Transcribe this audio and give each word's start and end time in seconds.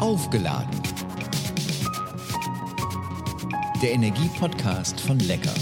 Aufgeladen. 0.00 0.80
Der 3.82 3.92
Energiepodcast 3.92 4.98
von 4.98 5.18
Lecker. 5.18 5.52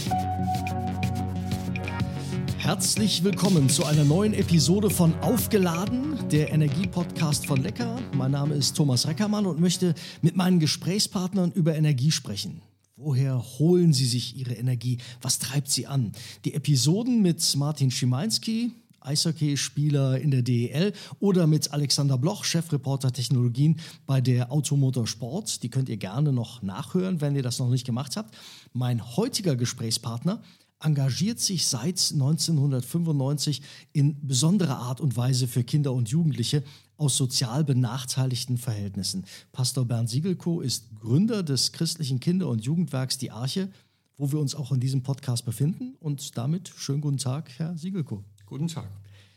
Herzlich 2.57 3.25
willkommen 3.25 3.69
zu 3.69 3.85
einer 3.85 4.05
neuen 4.05 4.35
Episode 4.35 4.91
von 4.91 5.13
Aufgeladen, 5.23 6.29
der 6.29 6.53
Energiepodcast 6.53 7.47
von 7.47 7.61
Lecker. 7.61 7.99
Mein 8.15 8.31
Name 8.31 8.55
ist 8.55 8.77
Thomas 8.77 9.09
Reckermann 9.09 9.45
und 9.45 9.59
möchte 9.59 9.97
mit 10.23 10.37
meinen 10.37 10.61
Gesprächspartnern 10.61 11.51
über 11.51 11.75
Energie 11.75 12.13
sprechen. 12.13 12.63
Woher 12.95 13.43
holen 13.59 13.93
Sie 13.93 14.07
sich 14.07 14.37
Ihre 14.37 14.55
Energie? 14.55 14.99
Was 15.21 15.41
treibt 15.41 15.69
Sie 15.69 15.89
an? 15.89 16.13
Die 16.45 16.55
Episoden 16.55 17.23
mit 17.23 17.57
Martin 17.57 17.91
Schimanski, 17.91 18.71
Eishockeyspieler 19.01 20.21
in 20.21 20.31
der 20.31 20.43
DEL 20.43 20.93
oder 21.21 21.47
mit 21.47 21.73
Alexander 21.73 22.19
Bloch, 22.19 22.45
Chefreporter 22.45 23.13
Technologien 23.13 23.81
bei 24.07 24.21
der 24.21 24.53
Automotor 24.53 25.07
Sport. 25.07 25.63
Die 25.63 25.71
könnt 25.71 25.89
ihr 25.89 25.97
gerne 25.97 26.33
noch 26.33 26.63
nachhören, 26.63 27.21
wenn 27.21 27.37
ihr 27.37 27.43
das 27.43 27.59
noch 27.59 27.71
nicht 27.71 27.87
gemacht 27.87 28.17
habt. 28.17 28.37
Mein 28.73 29.17
heutiger 29.17 29.57
Gesprächspartner 29.57 30.43
engagiert 30.81 31.41
sich 31.41 31.67
seit 31.67 32.13
1995 32.13 33.63
in 33.93 34.27
besonderer 34.27 34.79
Art 34.79 35.01
und 35.01 35.17
Weise 35.17 35.49
für 35.49 35.65
Kinder 35.65 35.93
und 35.93 36.09
Jugendliche 36.09 36.63
aus 36.97 37.17
sozial 37.17 37.65
benachteiligten 37.65 38.59
Verhältnissen. 38.59 39.25
Pastor 39.53 39.85
Bernd 39.85 40.09
Siegelko 40.09 40.61
ist 40.61 40.95
Gründer 40.97 41.43
des 41.43 41.73
christlichen 41.73 42.21
Kinder- 42.21 42.49
und 42.49 42.65
Jugendwerks 42.65 43.19
Die 43.19 43.31
Arche, 43.31 43.71
wo 44.17 44.33
wir 44.33 44.41
uns 44.41 44.55
auch 44.55 44.73
in 44.73 44.81
diesem 44.81 45.03
Podcast 45.03 45.45
befinden. 45.45 45.95
Und 46.01 46.37
damit 46.37 46.73
schönen 46.77 47.01
guten 47.01 47.19
Tag, 47.19 47.51
Herr 47.57 47.77
Siegelko. 47.77 48.25
Guten 48.49 48.69
Tag. 48.69 48.89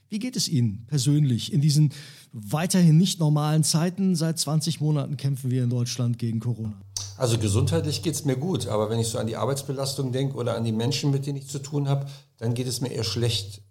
Wie 0.07 0.19
geht 0.19 0.37
es 0.37 0.47
Ihnen 0.47 0.85
persönlich 0.87 1.51
in 1.51 1.59
diesen 1.61 1.91
weiterhin 2.31 2.97
nicht 2.97 3.19
normalen 3.19 3.63
Zeiten? 3.63 4.15
Seit 4.15 4.39
20 4.39 4.79
Monaten 4.79 5.17
kämpfen 5.17 5.51
wir 5.51 5.63
in 5.63 5.69
Deutschland 5.69 6.17
gegen 6.17 6.39
Corona. 6.39 6.73
Also 7.17 7.37
gesundheitlich 7.37 8.03
geht 8.03 8.15
es 8.15 8.25
mir 8.25 8.37
gut, 8.37 8.67
aber 8.67 8.89
wenn 8.89 8.99
ich 8.99 9.07
so 9.07 9.19
an 9.19 9.27
die 9.27 9.35
Arbeitsbelastung 9.35 10.11
denke 10.13 10.35
oder 10.35 10.55
an 10.55 10.63
die 10.63 10.71
Menschen, 10.71 11.11
mit 11.11 11.25
denen 11.25 11.37
ich 11.37 11.47
zu 11.47 11.59
tun 11.59 11.89
habe, 11.89 12.05
dann 12.37 12.53
geht 12.53 12.67
es 12.67 12.79
mir 12.79 12.89
eher 12.89 13.03
schlecht. 13.03 13.61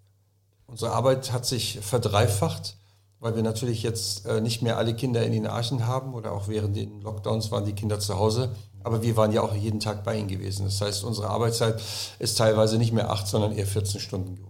Unsere 0.66 0.92
Arbeit 0.92 1.32
hat 1.32 1.46
sich 1.46 1.78
verdreifacht, 1.80 2.76
weil 3.18 3.34
wir 3.34 3.42
natürlich 3.42 3.82
jetzt 3.82 4.26
äh, 4.26 4.40
nicht 4.40 4.62
mehr 4.62 4.76
alle 4.76 4.94
Kinder 4.94 5.24
in 5.24 5.32
den 5.32 5.46
Archen 5.46 5.86
haben 5.86 6.14
oder 6.14 6.32
auch 6.32 6.48
während 6.48 6.76
den 6.76 7.00
Lockdowns 7.00 7.50
waren 7.50 7.64
die 7.64 7.74
Kinder 7.74 7.98
zu 7.98 8.18
Hause. 8.18 8.54
Aber 8.82 9.02
wir 9.02 9.16
waren 9.16 9.32
ja 9.32 9.42
auch 9.42 9.54
jeden 9.54 9.80
Tag 9.80 10.04
bei 10.04 10.18
ihnen 10.18 10.28
gewesen. 10.28 10.64
Das 10.64 10.80
heißt, 10.80 11.04
unsere 11.04 11.28
Arbeitszeit 11.28 11.82
ist 12.18 12.38
teilweise 12.38 12.78
nicht 12.78 12.92
mehr 12.92 13.10
acht, 13.10 13.26
sondern 13.26 13.52
eher 13.52 13.66
14 13.66 14.00
Stunden 14.00 14.36
geworden. 14.36 14.49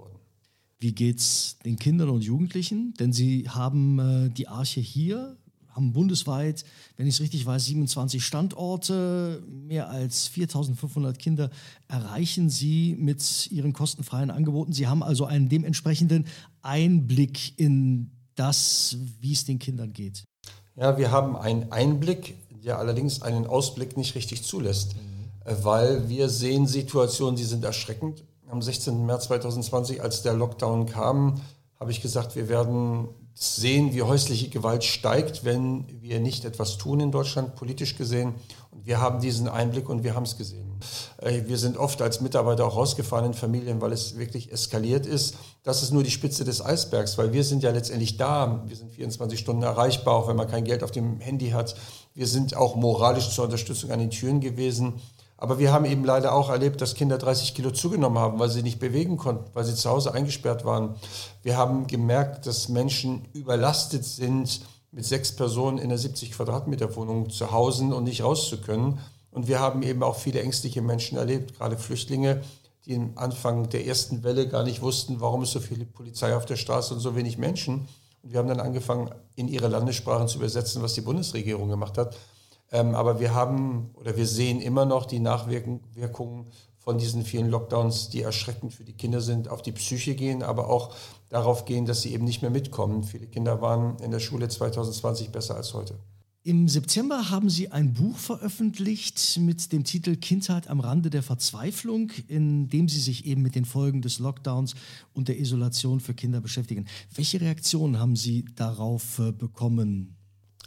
Wie 0.81 0.93
geht's 0.93 1.59
den 1.63 1.77
Kindern 1.79 2.09
und 2.09 2.25
Jugendlichen? 2.25 2.95
Denn 2.99 3.13
sie 3.13 3.47
haben 3.49 3.99
äh, 3.99 4.31
die 4.31 4.49
Arche 4.49 4.81
hier, 4.81 5.37
haben 5.69 5.93
bundesweit, 5.93 6.65
wenn 6.97 7.07
ich 7.07 7.17
es 7.17 7.21
richtig 7.21 7.45
weiß, 7.45 7.67
27 7.67 8.25
Standorte, 8.25 9.43
mehr 9.47 9.91
als 9.91 10.27
4500 10.29 11.19
Kinder 11.19 11.51
erreichen 11.87 12.49
sie 12.49 12.97
mit 12.99 13.51
ihren 13.53 13.75
kostenfreien 13.75 14.31
Angeboten. 14.31 14.73
Sie 14.73 14.87
haben 14.87 15.03
also 15.03 15.27
einen 15.27 15.51
dementsprechenden 15.51 16.27
Einblick 16.63 17.59
in 17.59 18.11
das, 18.35 18.97
wie 19.21 19.33
es 19.33 19.45
den 19.45 19.59
Kindern 19.59 19.93
geht. 19.93 20.25
Ja, 20.77 20.97
wir 20.97 21.11
haben 21.11 21.37
einen 21.37 21.71
Einblick, 21.73 22.37
der 22.65 22.79
allerdings 22.79 23.21
einen 23.21 23.47
Ausblick 23.47 23.99
nicht 23.99 24.15
richtig 24.15 24.45
zulässt, 24.45 24.95
mhm. 24.97 25.63
weil 25.63 26.09
wir 26.09 26.31
sehen 26.31 26.67
Situationen, 26.67 27.37
die 27.37 27.45
sind 27.45 27.65
erschreckend 27.65 28.25
am 28.51 28.63
16. 28.63 29.07
März 29.07 29.25
2020, 29.25 30.03
als 30.03 30.23
der 30.23 30.35
Lockdown 30.35 30.87
kam, 30.87 31.41
habe 31.79 31.91
ich 31.91 32.03
gesagt, 32.03 32.37
wir 32.37 32.49
werden 32.49 33.09
sehen, 33.35 33.95
wie 33.95 34.03
häusliche 34.03 34.51
Gewalt 34.51 34.85
steigt, 34.85 35.45
wenn 35.45 35.87
wir 36.03 36.21
nicht 36.21 36.45
etwas 36.45 36.77
tun 36.77 37.01
in 37.01 37.11
Deutschland, 37.11 37.55
politisch 37.57 37.97
gesehen. 37.97 38.35
Und 38.71 38.85
wir 38.85 39.01
haben 39.01 39.21
diesen 39.21 39.49
Einblick 39.49 39.89
und 39.89 40.05
wir 40.05 40.15
haben 40.15 40.25
es 40.25 40.37
gesehen. 40.37 40.79
Äh, 41.19 41.43
wir 41.47 41.57
sind 41.57 41.79
oft 41.79 42.03
als 42.03 42.21
Mitarbeiter 42.21 42.67
auch 42.67 42.77
rausgefahren 42.77 43.27
in 43.27 43.35
Familien, 43.35 43.81
weil 43.81 43.93
es 43.93 44.19
wirklich 44.19 44.53
eskaliert 44.53 45.07
ist. 45.07 45.37
Das 45.63 45.83
ist 45.83 45.93
nur 45.93 46.03
die 46.03 46.11
Spitze 46.11 46.45
des 46.45 46.65
Eisbergs, 46.65 47.17
weil 47.17 47.33
wir 47.33 47.45
sind 47.45 47.63
ja 47.63 47.71
letztendlich 47.71 48.19
da. 48.19 48.63
Wir 48.67 48.77
sind 48.77 48.93
24 48.93 49.39
Stunden 49.39 49.63
erreichbar, 49.63 50.17
auch 50.17 50.29
wenn 50.29 50.37
man 50.37 50.49
kein 50.49 50.65
Geld 50.65 50.83
auf 50.83 50.91
dem 50.91 51.21
Handy 51.21 51.51
hat. 51.51 51.77
Wir 52.15 52.27
sind 52.27 52.57
auch 52.57 52.77
moralisch 52.77 53.31
zur 53.31 53.45
Unterstützung 53.45 53.91
an 53.91 54.01
den 54.01 54.11
Türen 54.11 54.41
gewesen. 54.41 55.01
Aber 55.41 55.59
wir 55.59 55.73
haben 55.73 55.87
eben 55.87 56.05
leider 56.05 56.35
auch 56.35 56.51
erlebt, 56.51 56.83
dass 56.83 56.95
Kinder 56.95 57.17
30 57.17 57.55
Kilo 57.55 57.71
zugenommen 57.71 58.19
haben, 58.19 58.39
weil 58.39 58.51
sie 58.51 58.63
nicht 58.63 58.79
bewegen 58.79 59.17
konnten, 59.17 59.51
weil 59.55 59.65
sie 59.65 59.75
zu 59.75 59.89
Hause 59.89 60.13
eingesperrt 60.13 60.67
waren. 60.67 60.97
Wir 61.43 61.57
haben 61.57 61.87
gemerkt, 61.87 62.47
dass 62.47 62.69
Menschen 62.69 63.27
überlastet 63.33 64.05
sind, 64.05 64.61
mit 64.93 65.07
sechs 65.07 65.35
Personen 65.35 65.79
in 65.79 65.85
einer 65.85 65.97
70 65.97 66.33
Quadratmeter 66.33 66.95
Wohnung 66.95 67.31
zu 67.31 67.53
Hause 67.53 67.85
und 67.85 68.05
nicht 68.05 68.23
raus 68.23 68.51
zu 68.51 68.61
können. 68.61 68.99
Und 69.31 69.49
wir 69.49 69.61
haben 69.61 69.83
eben 69.83 70.03
auch 70.03 70.17
viele 70.17 70.43
ängstliche 70.43 70.83
Menschen 70.83 71.17
erlebt, 71.17 71.57
gerade 71.57 71.79
Flüchtlinge, 71.79 72.43
die 72.85 72.97
am 72.97 73.13
Anfang 73.15 73.71
der 73.71 73.87
ersten 73.87 74.23
Welle 74.25 74.47
gar 74.47 74.65
nicht 74.65 74.83
wussten, 74.83 75.21
warum 75.21 75.43
es 75.43 75.53
so 75.53 75.61
viele 75.61 75.87
Polizei 75.87 76.37
auf 76.37 76.45
der 76.45 76.57
Straße 76.57 76.93
und 76.93 77.01
so 77.01 77.17
wenig 77.17 77.39
Menschen. 77.39 77.89
Und 78.23 78.33
wir 78.33 78.39
haben 78.39 78.49
dann 78.49 78.61
angefangen, 78.61 79.11
in 79.37 79.49
ihre 79.49 79.69
Landessprachen 79.69 80.29
zu 80.29 80.37
übersetzen, 80.37 80.83
was 80.83 80.93
die 80.93 81.01
Bundesregierung 81.01 81.71
gemacht 81.71 81.97
hat. 81.97 82.15
Ähm, 82.73 82.95
aber 82.95 83.21
wir 83.21 83.35
haben 83.35 83.91
oder 83.95 84.17
wir 84.17 84.27
sehen 84.27 84.61
immer 84.61 84.85
noch 84.85 85.07
die 85.07 85.19
Nachwirkungen 85.19 86.47
von 86.79 86.99
diesen 86.99 87.25
vielen 87.25 87.51
Lockdowns, 87.51 88.09
die 88.09 88.23
erschreckend 88.23 88.73
für 88.73 88.85
die 88.85 88.95
Kinder 88.95 89.21
sind, 89.21 89.49
auf 89.49 89.63
die 89.63 89.73
Psyche 89.73 90.15
gehen, 90.15 90.43
aber 90.43 90.71
auch 90.71 90.95
darauf 91.29 91.65
gehen, 91.65 91.85
dass 91.85 92.03
sie 92.03 92.15
eben 92.15 92.25
nicht 92.25 92.43
mehr 92.43 92.51
mitkommen. 92.51 93.05
Viele 93.05 93.27
Kinder 93.27 93.61
waren 93.61 93.99
in 93.99 94.11
der 94.11 94.21
Schule 94.21 94.49
2020 94.49 95.31
besser 95.31 95.57
als 95.57 95.75
heute. 95.75 95.99
Im 96.43 96.69
September 96.69 97.29
haben 97.29 97.51
Sie 97.51 97.71
ein 97.71 97.93
Buch 97.93 98.17
veröffentlicht 98.17 99.39
mit 99.39 99.73
dem 99.73 99.85
Titel 99.85 100.17
Kindheit 100.17 100.69
am 100.69 100.81
Rande 100.81 101.11
der 101.11 101.23
Verzweiflung, 101.23 102.13
in 102.29 102.71
dem 102.71 102.89
Sie 102.89 102.99
sich 102.99 103.27
eben 103.27 103.43
mit 103.43 103.55
den 103.55 103.67
Folgen 103.67 104.01
des 104.01 104.19
Lockdowns 104.19 104.75
und 105.13 105.29
der 105.29 105.39
Isolation 105.39 106.01
für 106.01 106.15
Kinder 106.15 106.41
beschäftigen. 106.41 106.87
Welche 107.15 107.43
Reaktionen 107.43 107.99
haben 107.99 108.17
Sie 108.17 108.47
darauf 108.57 109.19
äh, 109.19 109.33
bekommen? 109.33 110.17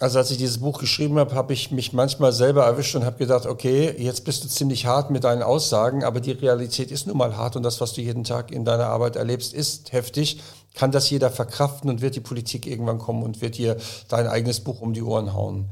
Also 0.04 0.20
als 0.20 0.32
ich 0.32 0.38
dieses 0.38 0.58
Buch 0.58 0.80
geschrieben 0.80 1.18
habe, 1.18 1.34
habe 1.34 1.54
ich 1.54 1.72
mich 1.72 1.94
manchmal 1.94 2.34
selber 2.34 2.66
erwischt 2.66 2.94
und 2.94 3.06
habe 3.06 3.20
gedacht, 3.20 3.46
okay, 3.46 3.96
jetzt 3.98 4.26
bist 4.26 4.44
du 4.44 4.50
ziemlich 4.50 4.86
hart 4.86 5.12
mit 5.12 5.24
deinen 5.24 5.42
Aussagen, 5.42 6.04
aber 6.04 6.20
die 6.20 6.34
Realität 6.34 6.92
ist 6.92 7.08
nun 7.08 7.16
mal 7.16 7.38
hart 7.38 7.56
und 7.56 7.64
das, 7.64 7.80
was 7.80 7.94
du 7.94 8.02
jeden 8.02 8.26
Tag 8.26 8.52
in 8.52 8.66
deiner 8.66 8.88
Arbeit 8.88 9.16
erlebst, 9.16 9.54
ist 9.54 9.94
heftig. 9.94 10.42
Kann 10.74 10.92
das 10.92 11.10
jeder 11.10 11.32
verkraften 11.32 11.90
und 11.90 12.02
wird 12.02 12.18
die 12.18 12.20
Politik 12.20 12.68
irgendwann 12.68 13.00
kommen 13.00 13.24
und 13.24 13.40
wird 13.40 13.58
dir 13.58 13.78
dein 14.10 14.28
eigenes 14.28 14.60
Buch 14.60 14.82
um 14.82 14.92
die 14.92 15.04
Ohren 15.04 15.34
hauen? 15.34 15.70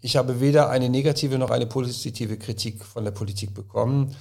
Ich 0.00 0.16
habe 0.16 0.40
weder 0.40 0.70
eine 0.70 0.88
negative 0.88 1.36
noch 1.36 1.50
eine 1.50 1.66
positive 1.66 2.38
Kritik 2.38 2.86
von 2.86 3.04
der 3.04 3.10
Politik 3.10 3.52
bekommen. 3.52 4.16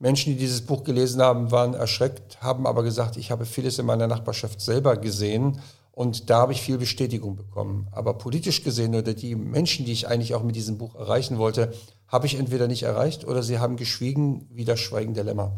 Menschen, 0.00 0.32
die 0.32 0.40
dieses 0.40 0.62
Buch 0.62 0.82
gelesen 0.82 1.22
haben, 1.22 1.52
waren 1.52 1.74
erschreckt, 1.74 2.42
haben 2.42 2.66
aber 2.66 2.82
gesagt, 2.82 3.16
ich 3.16 3.30
habe 3.30 3.46
vieles 3.46 3.78
in 3.78 3.86
meiner 3.86 4.08
Nachbarschaft 4.08 4.60
selber 4.60 4.96
gesehen 4.96 5.60
und 5.94 6.28
da 6.28 6.38
habe 6.38 6.52
ich 6.52 6.60
viel 6.60 6.76
Bestätigung 6.76 7.36
bekommen. 7.36 7.86
Aber 7.92 8.14
politisch 8.14 8.64
gesehen 8.64 8.94
oder 8.94 9.14
die 9.14 9.36
Menschen, 9.36 9.86
die 9.86 9.92
ich 9.92 10.08
eigentlich 10.08 10.34
auch 10.34 10.42
mit 10.42 10.56
diesem 10.56 10.76
Buch 10.76 10.96
erreichen 10.96 11.38
wollte, 11.38 11.72
habe 12.08 12.26
ich 12.26 12.36
entweder 12.36 12.66
nicht 12.66 12.82
erreicht 12.82 13.24
oder 13.24 13.42
sie 13.44 13.60
haben 13.60 13.76
geschwiegen 13.76 14.48
wie 14.50 14.64
das 14.64 14.80
Schweigen 14.80 15.14
der 15.14 15.24
Lämmer. 15.24 15.52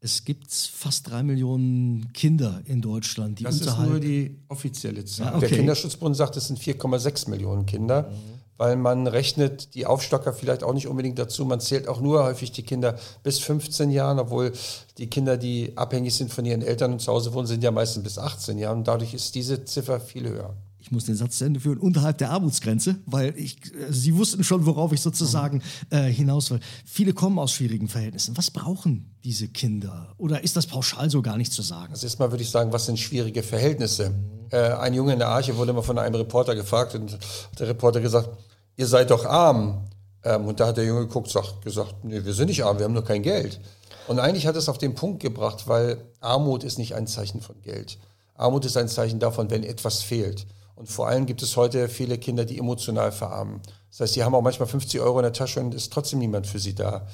Es 0.00 0.24
gibt 0.24 0.52
fast 0.52 1.10
drei 1.10 1.22
Millionen 1.22 2.12
Kinder 2.12 2.62
in 2.64 2.80
Deutschland, 2.80 3.38
die 3.38 3.44
das 3.44 3.60
unterhalb... 3.60 3.78
Das 3.78 3.86
ist 3.86 3.90
nur 3.90 4.00
die 4.00 4.38
offizielle 4.48 5.04
Zahl. 5.04 5.26
Ja, 5.26 5.36
okay. 5.36 5.48
Der 5.48 5.58
Kinderschutzbund 5.58 6.16
sagt, 6.16 6.36
es 6.36 6.46
sind 6.46 6.58
4,6 6.58 7.30
Millionen 7.30 7.66
Kinder. 7.66 8.10
Mhm 8.10 8.33
weil 8.56 8.76
man 8.76 9.06
rechnet 9.06 9.74
die 9.74 9.86
Aufstocker 9.86 10.32
vielleicht 10.32 10.62
auch 10.62 10.74
nicht 10.74 10.88
unbedingt 10.88 11.18
dazu. 11.18 11.44
Man 11.44 11.60
zählt 11.60 11.88
auch 11.88 12.00
nur 12.00 12.24
häufig 12.24 12.52
die 12.52 12.62
Kinder 12.62 12.98
bis 13.22 13.38
15 13.40 13.90
Jahren, 13.90 14.18
obwohl 14.18 14.52
die 14.98 15.08
Kinder, 15.08 15.36
die 15.36 15.72
abhängig 15.76 16.14
sind 16.14 16.32
von 16.32 16.44
ihren 16.44 16.62
Eltern 16.62 16.92
und 16.92 17.00
zu 17.00 17.12
Hause 17.12 17.32
wohnen, 17.32 17.46
sind 17.46 17.62
ja 17.64 17.70
meistens 17.70 18.04
bis 18.04 18.18
18 18.18 18.58
Jahren. 18.58 18.78
Und 18.78 18.88
dadurch 18.88 19.14
ist 19.14 19.34
diese 19.34 19.64
Ziffer 19.64 20.00
viel 20.00 20.28
höher 20.28 20.54
ich 20.84 20.90
muss 20.90 21.06
den 21.06 21.16
Satz 21.16 21.38
zu 21.38 21.46
Ende 21.46 21.60
führen, 21.60 21.78
unterhalb 21.78 22.18
der 22.18 22.30
Armutsgrenze, 22.30 22.96
weil 23.06 23.32
ich, 23.38 23.56
Sie 23.88 24.16
wussten 24.16 24.44
schon, 24.44 24.66
worauf 24.66 24.92
ich 24.92 25.00
sozusagen 25.00 25.62
äh, 25.88 26.02
hinaus 26.02 26.50
will. 26.50 26.60
Viele 26.84 27.14
kommen 27.14 27.38
aus 27.38 27.52
schwierigen 27.52 27.88
Verhältnissen. 27.88 28.36
Was 28.36 28.50
brauchen 28.50 29.16
diese 29.24 29.48
Kinder? 29.48 30.12
Oder 30.18 30.44
ist 30.44 30.56
das 30.56 30.66
pauschal 30.66 31.08
so 31.08 31.22
gar 31.22 31.38
nicht 31.38 31.54
zu 31.54 31.62
sagen? 31.62 31.94
Also 31.94 32.04
erstmal 32.06 32.30
würde 32.32 32.42
ich 32.42 32.50
sagen, 32.50 32.70
was 32.70 32.84
sind 32.84 32.98
schwierige 32.98 33.42
Verhältnisse? 33.42 34.12
Äh, 34.50 34.74
ein 34.74 34.92
Junge 34.92 35.14
in 35.14 35.20
der 35.20 35.28
Arche 35.28 35.56
wurde 35.56 35.72
mal 35.72 35.80
von 35.80 35.98
einem 35.98 36.16
Reporter 36.16 36.54
gefragt 36.54 36.94
und 36.94 37.18
der 37.58 37.66
Reporter 37.66 38.02
gesagt, 38.02 38.28
ihr 38.76 38.86
seid 38.86 39.10
doch 39.10 39.24
arm. 39.24 39.88
Ähm, 40.22 40.44
und 40.44 40.60
da 40.60 40.66
hat 40.66 40.76
der 40.76 40.84
Junge 40.84 41.06
geguckt, 41.06 41.30
sagt, 41.30 41.62
gesagt, 41.62 42.04
nee, 42.04 42.22
wir 42.22 42.34
sind 42.34 42.48
nicht 42.48 42.62
arm, 42.62 42.76
wir 42.76 42.84
haben 42.84 42.92
nur 42.92 43.04
kein 43.04 43.22
Geld. 43.22 43.58
Und 44.06 44.18
eigentlich 44.18 44.46
hat 44.46 44.56
es 44.56 44.68
auf 44.68 44.76
den 44.76 44.94
Punkt 44.94 45.22
gebracht, 45.22 45.66
weil 45.66 46.04
Armut 46.20 46.62
ist 46.62 46.76
nicht 46.76 46.94
ein 46.94 47.06
Zeichen 47.06 47.40
von 47.40 47.62
Geld. 47.62 47.96
Armut 48.34 48.66
ist 48.66 48.76
ein 48.76 48.88
Zeichen 48.88 49.18
davon, 49.18 49.48
wenn 49.48 49.64
etwas 49.64 50.02
fehlt. 50.02 50.46
Und 50.74 50.88
vor 50.88 51.08
allem 51.08 51.26
gibt 51.26 51.42
es 51.42 51.56
heute 51.56 51.88
viele 51.88 52.18
Kinder, 52.18 52.44
die 52.44 52.58
emotional 52.58 53.12
verarmen. 53.12 53.60
Das 53.90 54.00
heißt, 54.00 54.16
die 54.16 54.24
haben 54.24 54.34
auch 54.34 54.42
manchmal 54.42 54.68
50 54.68 55.00
Euro 55.00 55.18
in 55.20 55.22
der 55.22 55.32
Tasche 55.32 55.60
und 55.60 55.74
ist 55.74 55.92
trotzdem 55.92 56.18
niemand 56.18 56.46
für 56.46 56.58
sie 56.58 56.74
da. 56.74 57.06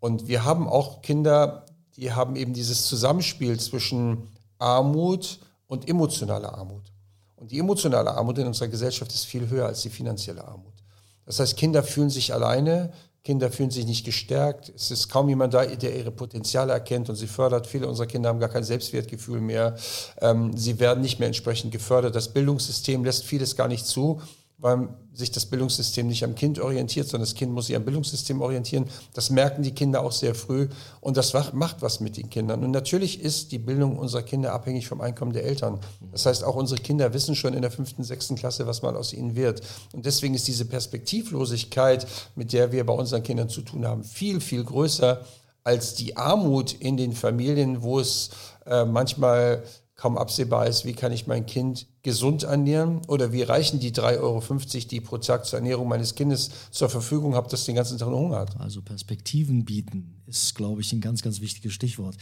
Und 0.00 0.28
wir 0.28 0.44
haben 0.44 0.68
auch 0.68 1.02
Kinder, 1.02 1.64
die 1.96 2.12
haben 2.12 2.36
eben 2.36 2.52
dieses 2.52 2.86
Zusammenspiel 2.86 3.58
zwischen 3.58 4.28
Armut 4.58 5.40
und 5.66 5.88
emotionaler 5.88 6.54
Armut. 6.54 6.92
Und 7.36 7.50
die 7.50 7.58
emotionale 7.58 8.10
Armut 8.10 8.38
in 8.38 8.46
unserer 8.46 8.68
Gesellschaft 8.68 9.12
ist 9.12 9.24
viel 9.24 9.48
höher 9.48 9.66
als 9.66 9.82
die 9.82 9.90
finanzielle 9.90 10.46
Armut. 10.46 10.74
Das 11.24 11.40
heißt, 11.40 11.56
Kinder 11.56 11.82
fühlen 11.82 12.10
sich 12.10 12.32
alleine, 12.32 12.92
Kinder 13.24 13.50
fühlen 13.50 13.70
sich 13.70 13.84
nicht 13.84 14.06
gestärkt. 14.06 14.72
Es 14.74 14.90
ist 14.90 15.08
kaum 15.08 15.28
jemand 15.28 15.52
da, 15.52 15.66
der 15.66 15.96
ihre 15.96 16.10
Potenziale 16.10 16.72
erkennt 16.72 17.10
und 17.10 17.16
sie 17.16 17.26
fördert. 17.26 17.66
Viele 17.66 17.88
unserer 17.88 18.06
Kinder 18.06 18.30
haben 18.30 18.40
gar 18.40 18.48
kein 18.48 18.64
Selbstwertgefühl 18.64 19.40
mehr. 19.40 19.76
Ähm, 20.20 20.56
sie 20.56 20.80
werden 20.80 21.02
nicht 21.02 21.18
mehr 21.18 21.26
entsprechend 21.26 21.72
gefördert. 21.72 22.14
Das 22.14 22.28
Bildungssystem 22.28 23.04
lässt 23.04 23.24
vieles 23.24 23.56
gar 23.56 23.68
nicht 23.68 23.86
zu 23.86 24.22
weil 24.58 24.88
sich 25.12 25.30
das 25.30 25.46
Bildungssystem 25.46 26.06
nicht 26.06 26.24
am 26.24 26.34
Kind 26.34 26.58
orientiert, 26.58 27.08
sondern 27.08 27.28
das 27.28 27.34
Kind 27.34 27.52
muss 27.52 27.66
sich 27.66 27.76
am 27.76 27.84
Bildungssystem 27.84 28.40
orientieren. 28.40 28.86
Das 29.14 29.30
merken 29.30 29.62
die 29.62 29.72
Kinder 29.72 30.02
auch 30.02 30.12
sehr 30.12 30.34
früh 30.34 30.68
und 31.00 31.16
das 31.16 31.32
macht 31.32 31.80
was 31.80 32.00
mit 32.00 32.16
den 32.16 32.28
Kindern. 32.28 32.64
Und 32.64 32.72
natürlich 32.72 33.20
ist 33.22 33.52
die 33.52 33.58
Bildung 33.58 33.98
unserer 33.98 34.22
Kinder 34.22 34.52
abhängig 34.52 34.88
vom 34.88 35.00
Einkommen 35.00 35.32
der 35.32 35.44
Eltern. 35.44 35.78
Das 36.12 36.26
heißt, 36.26 36.44
auch 36.44 36.56
unsere 36.56 36.80
Kinder 36.80 37.12
wissen 37.14 37.36
schon 37.36 37.54
in 37.54 37.62
der 37.62 37.70
fünften, 37.70 38.02
sechsten 38.02 38.34
Klasse, 38.34 38.66
was 38.66 38.82
mal 38.82 38.96
aus 38.96 39.12
ihnen 39.12 39.36
wird. 39.36 39.62
Und 39.92 40.06
deswegen 40.06 40.34
ist 40.34 40.48
diese 40.48 40.64
Perspektivlosigkeit, 40.64 42.06
mit 42.34 42.52
der 42.52 42.72
wir 42.72 42.84
bei 42.84 42.94
unseren 42.94 43.22
Kindern 43.22 43.48
zu 43.48 43.62
tun 43.62 43.86
haben, 43.86 44.02
viel, 44.02 44.40
viel 44.40 44.64
größer 44.64 45.20
als 45.62 45.94
die 45.94 46.16
Armut 46.16 46.72
in 46.72 46.96
den 46.96 47.12
Familien, 47.12 47.82
wo 47.82 48.00
es 48.00 48.30
äh, 48.66 48.84
manchmal 48.84 49.62
kaum 49.98 50.16
absehbar 50.16 50.68
ist, 50.68 50.84
wie 50.84 50.94
kann 50.94 51.12
ich 51.12 51.26
mein 51.26 51.44
Kind 51.44 51.86
gesund 52.02 52.44
ernähren 52.44 53.02
oder 53.08 53.32
wie 53.32 53.42
reichen 53.42 53.80
die 53.80 53.90
3,50 53.90 54.20
Euro, 54.20 54.88
die 54.90 55.00
pro 55.00 55.18
Tag 55.18 55.44
zur 55.44 55.58
Ernährung 55.58 55.88
meines 55.88 56.14
Kindes 56.14 56.50
zur 56.70 56.88
Verfügung 56.88 57.34
habe, 57.34 57.48
das 57.50 57.64
den 57.64 57.74
ganzen 57.74 57.98
Tag 57.98 58.08
nur 58.08 58.20
Hunger 58.20 58.38
hat. 58.38 58.58
Also 58.60 58.80
Perspektiven 58.80 59.64
bieten 59.64 60.22
ist, 60.26 60.54
glaube 60.54 60.80
ich, 60.82 60.92
ein 60.92 61.00
ganz, 61.00 61.20
ganz 61.20 61.40
wichtiges 61.40 61.72
Stichwort. 61.72 62.16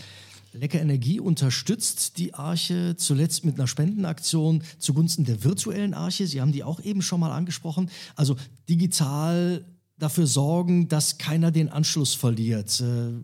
Lecker 0.52 0.80
Energie 0.80 1.20
unterstützt 1.20 2.16
die 2.16 2.32
Arche 2.32 2.96
zuletzt 2.96 3.44
mit 3.44 3.56
einer 3.56 3.66
Spendenaktion 3.66 4.62
zugunsten 4.78 5.26
der 5.26 5.44
virtuellen 5.44 5.92
Arche. 5.92 6.26
Sie 6.26 6.40
haben 6.40 6.52
die 6.52 6.64
auch 6.64 6.80
eben 6.80 7.02
schon 7.02 7.20
mal 7.20 7.30
angesprochen. 7.30 7.90
Also 8.14 8.36
digital 8.70 9.66
dafür 9.98 10.26
sorgen, 10.26 10.88
dass 10.88 11.18
keiner 11.18 11.50
den 11.50 11.68
Anschluss 11.68 12.14
verliert. 12.14 12.80
Äh, 12.80 13.20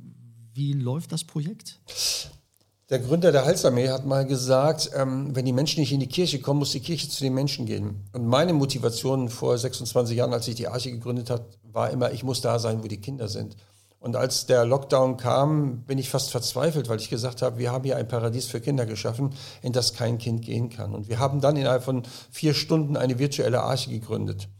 wie 0.52 0.74
läuft 0.74 1.12
das 1.12 1.24
Projekt? 1.24 1.80
Der 2.92 2.98
Gründer 2.98 3.32
der 3.32 3.46
Halsarmee 3.46 3.88
hat 3.88 4.04
mal 4.04 4.26
gesagt, 4.26 4.90
ähm, 4.94 5.34
wenn 5.34 5.46
die 5.46 5.54
Menschen 5.54 5.80
nicht 5.80 5.94
in 5.94 6.00
die 6.00 6.08
Kirche 6.08 6.40
kommen, 6.40 6.58
muss 6.58 6.72
die 6.72 6.80
Kirche 6.80 7.08
zu 7.08 7.24
den 7.24 7.32
Menschen 7.32 7.64
gehen. 7.64 8.04
Und 8.12 8.26
meine 8.26 8.52
Motivation 8.52 9.30
vor 9.30 9.56
26 9.56 10.14
Jahren, 10.14 10.34
als 10.34 10.46
ich 10.46 10.56
die 10.56 10.68
Arche 10.68 10.90
gegründet 10.90 11.30
habe, 11.30 11.46
war 11.72 11.88
immer, 11.88 12.12
ich 12.12 12.22
muss 12.22 12.42
da 12.42 12.58
sein, 12.58 12.84
wo 12.84 12.88
die 12.88 13.00
Kinder 13.00 13.28
sind. 13.28 13.56
Und 13.98 14.14
als 14.14 14.44
der 14.44 14.66
Lockdown 14.66 15.16
kam, 15.16 15.84
bin 15.84 15.96
ich 15.96 16.10
fast 16.10 16.32
verzweifelt, 16.32 16.90
weil 16.90 16.98
ich 16.98 17.08
gesagt 17.08 17.40
habe, 17.40 17.56
wir 17.56 17.72
haben 17.72 17.84
hier 17.84 17.96
ein 17.96 18.08
Paradies 18.08 18.44
für 18.44 18.60
Kinder 18.60 18.84
geschaffen, 18.84 19.30
in 19.62 19.72
das 19.72 19.94
kein 19.94 20.18
Kind 20.18 20.42
gehen 20.42 20.68
kann. 20.68 20.94
Und 20.94 21.08
wir 21.08 21.18
haben 21.18 21.40
dann 21.40 21.56
innerhalb 21.56 21.84
von 21.84 22.02
vier 22.30 22.52
Stunden 22.52 22.98
eine 22.98 23.18
virtuelle 23.18 23.62
Arche 23.62 23.88
gegründet. 23.88 24.50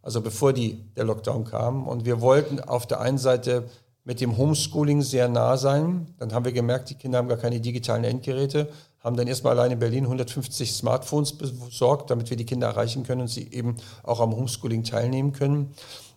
Also 0.00 0.22
bevor 0.22 0.54
die, 0.54 0.82
der 0.96 1.04
Lockdown 1.04 1.44
kam. 1.44 1.86
Und 1.86 2.06
wir 2.06 2.22
wollten 2.22 2.58
auf 2.58 2.86
der 2.86 3.02
einen 3.02 3.18
Seite 3.18 3.64
mit 4.04 4.20
dem 4.20 4.36
Homeschooling 4.36 5.02
sehr 5.02 5.28
nah 5.28 5.56
sein. 5.56 6.08
Dann 6.18 6.32
haben 6.32 6.44
wir 6.44 6.52
gemerkt, 6.52 6.90
die 6.90 6.94
Kinder 6.94 7.18
haben 7.18 7.28
gar 7.28 7.38
keine 7.38 7.60
digitalen 7.60 8.04
Endgeräte, 8.04 8.68
haben 9.00 9.16
dann 9.16 9.28
erstmal 9.28 9.58
allein 9.58 9.72
in 9.72 9.78
Berlin 9.78 10.04
150 10.04 10.72
Smartphones 10.72 11.32
besorgt, 11.36 12.10
damit 12.10 12.30
wir 12.30 12.36
die 12.36 12.46
Kinder 12.46 12.68
erreichen 12.68 13.04
können 13.04 13.22
und 13.22 13.28
sie 13.28 13.48
eben 13.52 13.76
auch 14.02 14.20
am 14.20 14.34
Homeschooling 14.34 14.84
teilnehmen 14.84 15.32
können. 15.32 15.74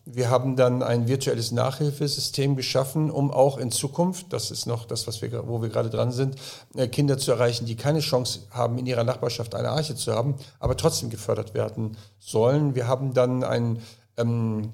Wir 0.07 0.29
haben 0.29 0.55
dann 0.55 0.83
ein 0.83 1.07
virtuelles 1.07 1.51
Nachhilfesystem 1.51 2.55
geschaffen, 2.55 3.09
um 3.09 3.31
auch 3.31 3.57
in 3.57 3.71
Zukunft, 3.71 4.31
das 4.33 4.51
ist 4.51 4.67
noch 4.67 4.85
das, 4.85 5.07
was 5.07 5.23
wir, 5.23 5.47
wo 5.47 5.63
wir 5.63 5.69
gerade 5.69 5.89
dran 5.89 6.11
sind, 6.11 6.35
äh, 6.75 6.87
Kinder 6.87 7.17
zu 7.17 7.31
erreichen, 7.31 7.65
die 7.65 7.75
keine 7.75 8.01
Chance 8.01 8.41
haben, 8.51 8.77
in 8.77 8.85
ihrer 8.85 9.03
Nachbarschaft 9.03 9.55
eine 9.55 9.69
Arche 9.69 9.95
zu 9.95 10.13
haben, 10.13 10.35
aber 10.59 10.77
trotzdem 10.77 11.09
gefördert 11.09 11.55
werden 11.55 11.97
sollen. 12.19 12.75
Wir 12.75 12.87
haben 12.87 13.15
dann 13.15 13.43
ein 13.43 13.79
ähm, 14.17 14.73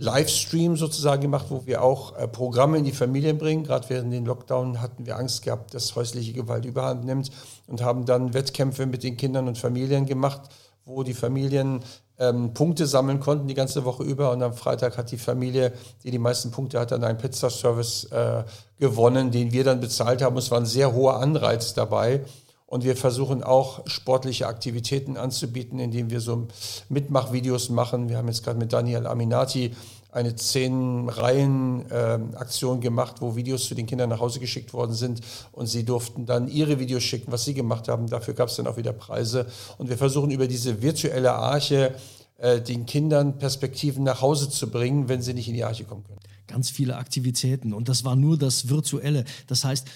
Livestream 0.00 0.76
sozusagen 0.76 1.22
gemacht, 1.22 1.46
wo 1.50 1.66
wir 1.66 1.82
auch 1.82 2.16
äh, 2.16 2.28
Programme 2.28 2.78
in 2.78 2.84
die 2.84 2.92
Familien 2.92 3.36
bringen. 3.36 3.64
Gerade 3.64 3.88
während 3.88 4.12
den 4.12 4.24
Lockdown 4.24 4.80
hatten 4.80 5.06
wir 5.06 5.16
Angst 5.16 5.42
gehabt, 5.42 5.74
dass 5.74 5.96
häusliche 5.96 6.32
Gewalt 6.32 6.64
überhand 6.64 7.04
nimmt 7.04 7.30
und 7.66 7.82
haben 7.82 8.06
dann 8.06 8.32
Wettkämpfe 8.32 8.86
mit 8.86 9.02
den 9.02 9.16
Kindern 9.16 9.48
und 9.48 9.58
Familien 9.58 10.06
gemacht, 10.06 10.42
wo 10.84 11.02
die 11.02 11.14
Familien 11.14 11.80
ähm, 12.18 12.54
Punkte 12.54 12.86
sammeln 12.86 13.20
konnten 13.20 13.48
die 13.48 13.54
ganze 13.54 13.84
Woche 13.84 14.04
über 14.04 14.30
und 14.32 14.42
am 14.42 14.54
Freitag 14.54 14.96
hat 14.98 15.10
die 15.10 15.18
Familie, 15.18 15.72
die 16.04 16.10
die 16.10 16.18
meisten 16.18 16.50
Punkte 16.50 16.78
hat, 16.78 16.92
dann 16.92 17.04
einen 17.04 17.18
Pizza-Service 17.18 18.04
äh, 18.12 18.44
gewonnen, 18.78 19.30
den 19.30 19.52
wir 19.52 19.64
dann 19.64 19.80
bezahlt 19.80 20.22
haben. 20.22 20.36
Es 20.36 20.50
war 20.50 20.58
ein 20.58 20.66
sehr 20.66 20.92
hoher 20.92 21.20
Anreiz 21.20 21.74
dabei. 21.74 22.24
Und 22.68 22.84
wir 22.84 22.96
versuchen 22.96 23.42
auch 23.42 23.80
sportliche 23.86 24.46
Aktivitäten 24.46 25.16
anzubieten, 25.16 25.78
indem 25.78 26.10
wir 26.10 26.20
so 26.20 26.48
Mitmachvideos 26.90 27.70
machen. 27.70 28.10
Wir 28.10 28.18
haben 28.18 28.28
jetzt 28.28 28.44
gerade 28.44 28.58
mit 28.58 28.74
Daniel 28.74 29.06
Aminati 29.06 29.74
eine 30.12 30.36
zehn 30.36 31.08
Reihen 31.08 31.90
äh, 31.90 32.18
Aktion 32.36 32.82
gemacht, 32.82 33.16
wo 33.20 33.36
Videos 33.36 33.68
zu 33.68 33.74
den 33.74 33.86
Kindern 33.86 34.10
nach 34.10 34.20
Hause 34.20 34.38
geschickt 34.38 34.74
worden 34.74 34.92
sind 34.92 35.22
und 35.52 35.66
sie 35.66 35.84
durften 35.84 36.26
dann 36.26 36.46
ihre 36.46 36.78
Videos 36.78 37.04
schicken, 37.04 37.32
was 37.32 37.46
sie 37.46 37.54
gemacht 37.54 37.88
haben. 37.88 38.06
Dafür 38.06 38.34
gab 38.34 38.50
es 38.50 38.56
dann 38.56 38.66
auch 38.66 38.76
wieder 38.76 38.92
Preise. 38.92 39.46
Und 39.78 39.88
wir 39.88 39.96
versuchen 39.96 40.30
über 40.30 40.46
diese 40.46 40.82
virtuelle 40.82 41.32
Arche 41.32 41.94
äh, 42.36 42.60
den 42.60 42.84
Kindern 42.84 43.38
Perspektiven 43.38 44.04
nach 44.04 44.20
Hause 44.20 44.50
zu 44.50 44.70
bringen, 44.70 45.08
wenn 45.08 45.22
sie 45.22 45.32
nicht 45.32 45.48
in 45.48 45.54
die 45.54 45.64
Arche 45.64 45.84
kommen 45.84 46.04
können. 46.04 46.20
Ganz 46.46 46.70
viele 46.70 46.96
Aktivitäten 46.96 47.74
und 47.74 47.90
das 47.90 48.04
war 48.04 48.16
nur 48.16 48.38
das 48.38 48.70
Virtuelle. 48.70 49.24
Das 49.48 49.64
heißt, 49.64 49.86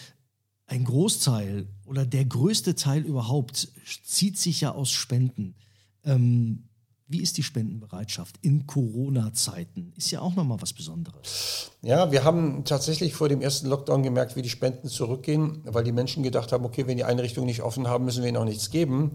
ein 0.73 0.85
Großteil 0.85 1.67
oder 1.85 2.07
der 2.07 2.25
größte 2.25 2.75
Teil 2.75 3.03
überhaupt 3.03 3.69
zieht 4.07 4.39
sich 4.39 4.63
ja 4.63 4.73
aus 4.73 4.91
Spenden. 4.91 5.55
Ähm, 6.03 6.65
wie 7.09 7.21
ist 7.21 7.37
die 7.37 7.43
Spendenbereitschaft 7.43 8.37
in 8.41 8.67
Corona-Zeiten? 8.67 9.93
Ist 9.99 10.11
ja 10.11 10.21
auch 10.23 10.35
nochmal 10.35 10.63
was 10.63 10.73
Besonderes. 10.73 11.73
Ja, 11.83 12.11
wir 12.11 12.25
haben 12.25 12.65
tatsächlich 12.65 13.13
vor 13.13 13.29
dem 13.29 13.43
ersten 13.43 13.69
Lockdown 13.69 14.03
gemerkt, 14.03 14.35
wie 14.35 14.41
die 14.41 14.49
Spenden 14.49 14.89
zurückgehen, 14.89 15.61
weil 15.67 15.85
die 15.85 15.93
Menschen 15.93 16.23
gedacht 16.23 16.53
haben, 16.53 16.65
okay, 16.65 16.87
wenn 16.87 16.97
die 16.97 17.05
Einrichtungen 17.05 17.47
nicht 17.47 17.61
offen 17.61 17.87
haben, 17.87 18.07
müssen 18.07 18.23
wir 18.23 18.31
ihnen 18.31 18.39
auch 18.39 18.47
nichts 18.47 18.71
geben. 18.71 19.13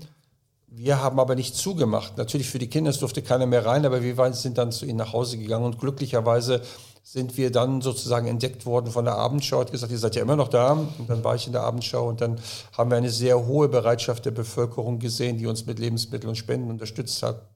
Wir 0.68 1.02
haben 1.02 1.20
aber 1.20 1.34
nicht 1.34 1.56
zugemacht. 1.56 2.20
Natürlich 2.20 2.48
für 2.48 2.60
die 2.60 2.70
Kinder, 2.70 2.92
es 2.92 3.00
durfte 3.00 3.24
keiner 3.24 3.48
mehr 3.48 3.66
rein, 3.66 3.84
aber 3.84 4.04
wir 4.04 4.34
sind 4.34 4.60
dann 4.60 4.72
zu 4.72 4.86
ihnen 4.86 4.98
nach 5.00 5.14
Hause 5.14 5.40
gegangen 5.40 5.66
und 5.66 5.80
glücklicherweise 5.80 6.62
sind 7.10 7.38
wir 7.38 7.52
dann 7.52 7.80
sozusagen 7.80 8.28
entdeckt 8.28 8.66
worden 8.66 8.92
von 8.92 9.06
der 9.06 9.16
Abendschau, 9.16 9.62
hat 9.62 9.72
gesagt, 9.72 9.94
ihr 9.94 9.98
seid 9.98 10.18
ja 10.18 10.22
immer 10.22 10.36
noch 10.36 10.50
da. 10.50 10.74
Und 10.74 11.10
dann 11.10 11.24
war 11.24 11.36
ich 11.36 11.48
in 11.48 11.54
der 11.54 11.64
Abendschau 11.64 12.06
und 12.06 12.20
dann 12.20 12.38
haben 12.78 12.90
wir 12.90 12.98
eine 12.98 13.10
sehr 13.10 13.48
hohe 13.48 13.70
Bereitschaft 13.70 14.26
der 14.26 14.32
Bevölkerung 14.32 15.00
gesehen, 15.00 15.38
die 15.38 15.48
uns 15.48 15.66
mit 15.66 15.80
Lebensmitteln 15.80 16.28
und 16.28 16.36
Spenden 16.36 16.70
unterstützt 16.70 17.24
hat. 17.24 17.48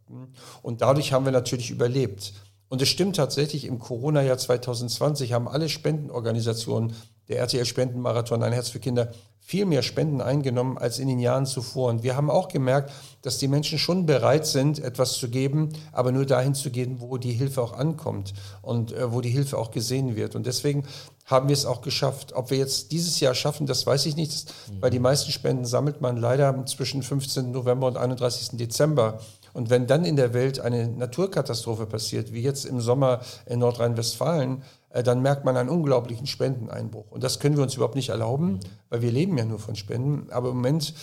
Und 0.62 0.82
dadurch 0.82 1.12
haben 1.12 1.26
wir 1.26 1.34
natürlich 1.34 1.70
überlebt. 1.70 2.32
Und 2.70 2.82
es 2.82 2.88
stimmt 2.88 3.18
tatsächlich, 3.18 3.66
im 3.66 3.78
Corona-Jahr 3.80 4.38
2020 4.38 5.34
haben 5.34 5.50
alle 5.50 5.68
Spendenorganisationen, 5.68 6.96
der 7.28 7.40
RTL-Spendenmarathon, 7.40 8.44
ein 8.44 8.54
Herz 8.54 8.70
für 8.70 8.80
Kinder, 8.80 9.12
viel 9.44 9.66
mehr 9.66 9.82
Spenden 9.82 10.22
eingenommen 10.22 10.78
als 10.78 11.00
in 11.00 11.08
den 11.08 11.20
Jahren 11.20 11.46
zuvor. 11.46 11.90
Und 11.90 12.04
wir 12.04 12.16
haben 12.16 12.30
auch 12.30 12.48
gemerkt, 12.48 12.92
dass 13.22 13.38
die 13.38 13.48
Menschen 13.48 13.80
schon 13.80 14.06
bereit 14.06 14.46
sind, 14.46 14.80
etwas 14.80 15.14
zu 15.14 15.30
geben, 15.30 15.70
aber 15.92 16.12
nur 16.12 16.26
dahin 16.26 16.56
zu 16.56 16.70
gehen, 16.70 17.02
wo 17.02 17.18
die 17.18 17.34
Hilfe 17.34 17.62
auch 17.62 17.74
ankommt 17.74 18.34
und 18.62 18.94
äh, 18.94 19.12
wo 19.12 19.20
die 19.20 19.30
Hilfe 19.30 19.58
auch 19.58 19.72
gesehen 19.72 20.16
wird. 20.16 20.36
Und 20.36 20.46
deswegen 20.46 20.86
haben 21.26 21.50
wir 21.50 21.54
es 21.54 21.66
auch 21.66 21.82
geschafft. 21.82 22.34
Ob 22.34 22.52
wir 22.52 22.58
jetzt 22.58 22.92
dieses 22.92 23.20
Jahr 23.20 23.34
schaffen, 23.34 23.66
das 23.66 23.86
weiß 23.86 24.06
ich 24.06 24.16
nicht, 24.16 24.54
weil 24.80 24.92
die 24.92 25.00
meisten 25.00 25.32
Spenden 25.32 25.66
sammelt 25.66 26.02
man 26.02 26.18
leider 26.18 26.66
zwischen 26.66 27.04
15. 27.04 27.52
November 27.52 27.88
und 27.88 27.98
31. 27.98 28.58
Dezember. 28.58 29.20
Und 29.54 29.70
wenn 29.70 29.88
dann 29.88 30.06
in 30.06 30.16
der 30.16 30.34
Welt 30.34 30.60
eine 30.60 30.88
Naturkatastrophe 30.88 31.86
passiert, 31.86 32.32
wie 32.32 32.42
jetzt 32.42 32.66
im 32.66 32.80
Sommer 32.80 33.22
in 33.46 33.60
Nordrhein-Westfalen, 33.60 34.64
dann 34.94 35.22
merkt 35.22 35.46
man 35.46 35.56
einen 35.56 35.70
unglaublichen 35.70 36.28
Spendeneinbruch. 36.28 37.12
Und 37.12 37.24
das 37.24 37.40
können 37.40 37.56
wir 37.56 37.64
uns 37.64 37.76
überhaupt 37.76 37.96
nicht 37.96 38.10
erlauben, 38.10 38.60
weil 38.90 39.02
wir 39.02 39.12
leben 39.12 39.38
ja 39.38 39.46
nur 39.46 39.60
von 39.60 39.76
Spenden. 39.76 40.30
Aber 40.32 40.50
im 40.50 40.58
Moment, 40.58 40.94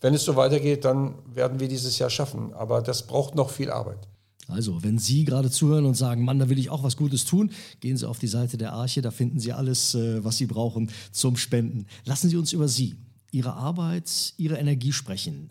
wenn 0.00 0.14
es 0.14 0.24
so 0.24 0.36
weitergeht, 0.36 0.84
dann 0.84 1.14
werden 1.32 1.60
wir 1.60 1.68
dieses 1.68 1.98
Jahr 1.98 2.10
schaffen. 2.10 2.52
Aber 2.54 2.82
das 2.82 3.06
braucht 3.06 3.34
noch 3.34 3.50
viel 3.50 3.70
Arbeit. 3.70 4.08
Also, 4.48 4.82
wenn 4.82 4.98
Sie 4.98 5.24
gerade 5.24 5.50
zuhören 5.50 5.86
und 5.86 5.94
sagen, 5.94 6.24
Mann, 6.24 6.38
da 6.38 6.48
will 6.48 6.58
ich 6.58 6.70
auch 6.70 6.82
was 6.84 6.96
Gutes 6.96 7.24
tun, 7.24 7.50
gehen 7.80 7.96
Sie 7.96 8.08
auf 8.08 8.18
die 8.18 8.28
Seite 8.28 8.56
der 8.56 8.72
Arche, 8.72 9.02
da 9.02 9.10
finden 9.10 9.40
Sie 9.40 9.52
alles, 9.52 9.94
äh, 9.94 10.24
was 10.24 10.36
Sie 10.36 10.46
brauchen 10.46 10.90
zum 11.10 11.36
Spenden. 11.36 11.86
Lassen 12.04 12.30
Sie 12.30 12.36
uns 12.36 12.52
über 12.52 12.68
Sie, 12.68 12.96
Ihre 13.32 13.54
Arbeit, 13.54 14.34
Ihre 14.36 14.56
Energie 14.56 14.92
sprechen. 14.92 15.50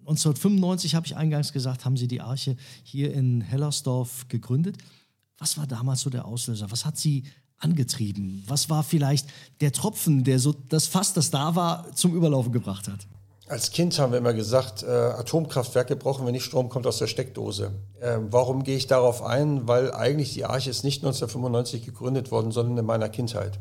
1995, 0.00 0.94
habe 0.94 1.06
ich 1.06 1.16
eingangs 1.16 1.52
gesagt, 1.52 1.84
haben 1.84 1.96
Sie 1.96 2.08
die 2.08 2.20
Arche 2.20 2.56
hier 2.84 3.12
in 3.12 3.40
Hellersdorf 3.40 4.26
gegründet. 4.28 4.78
Was 5.38 5.56
war 5.56 5.66
damals 5.66 6.00
so 6.00 6.10
der 6.10 6.24
Auslöser? 6.24 6.70
Was 6.70 6.84
hat 6.84 6.98
Sie 6.98 7.24
angetrieben? 7.58 8.44
Was 8.46 8.70
war 8.70 8.82
vielleicht 8.82 9.28
der 9.60 9.72
Tropfen, 9.72 10.24
der 10.24 10.38
so 10.38 10.52
das 10.52 10.86
Fass, 10.86 11.12
das 11.12 11.30
da 11.30 11.54
war, 11.54 11.92
zum 11.94 12.14
Überlaufen 12.14 12.52
gebracht 12.52 12.88
hat? 12.88 13.06
Als 13.46 13.70
Kind 13.70 13.98
haben 13.98 14.12
wir 14.12 14.18
immer 14.18 14.34
gesagt, 14.34 14.82
äh, 14.82 14.86
Atomkraftwerke 14.86 15.96
brauchen 15.96 16.26
wir 16.26 16.32
nicht, 16.32 16.44
Strom 16.44 16.68
kommt 16.68 16.86
aus 16.86 16.98
der 16.98 17.06
Steckdose. 17.06 17.72
Äh, 17.98 18.18
warum 18.30 18.62
gehe 18.62 18.76
ich 18.76 18.86
darauf 18.86 19.22
ein? 19.22 19.66
Weil 19.66 19.92
eigentlich 19.92 20.34
die 20.34 20.44
Arche 20.44 20.68
ist 20.68 20.84
nicht 20.84 21.02
1995 21.02 21.84
gegründet 21.86 22.30
worden, 22.30 22.52
sondern 22.52 22.76
in 22.76 22.84
meiner 22.84 23.08
Kindheit. 23.08 23.58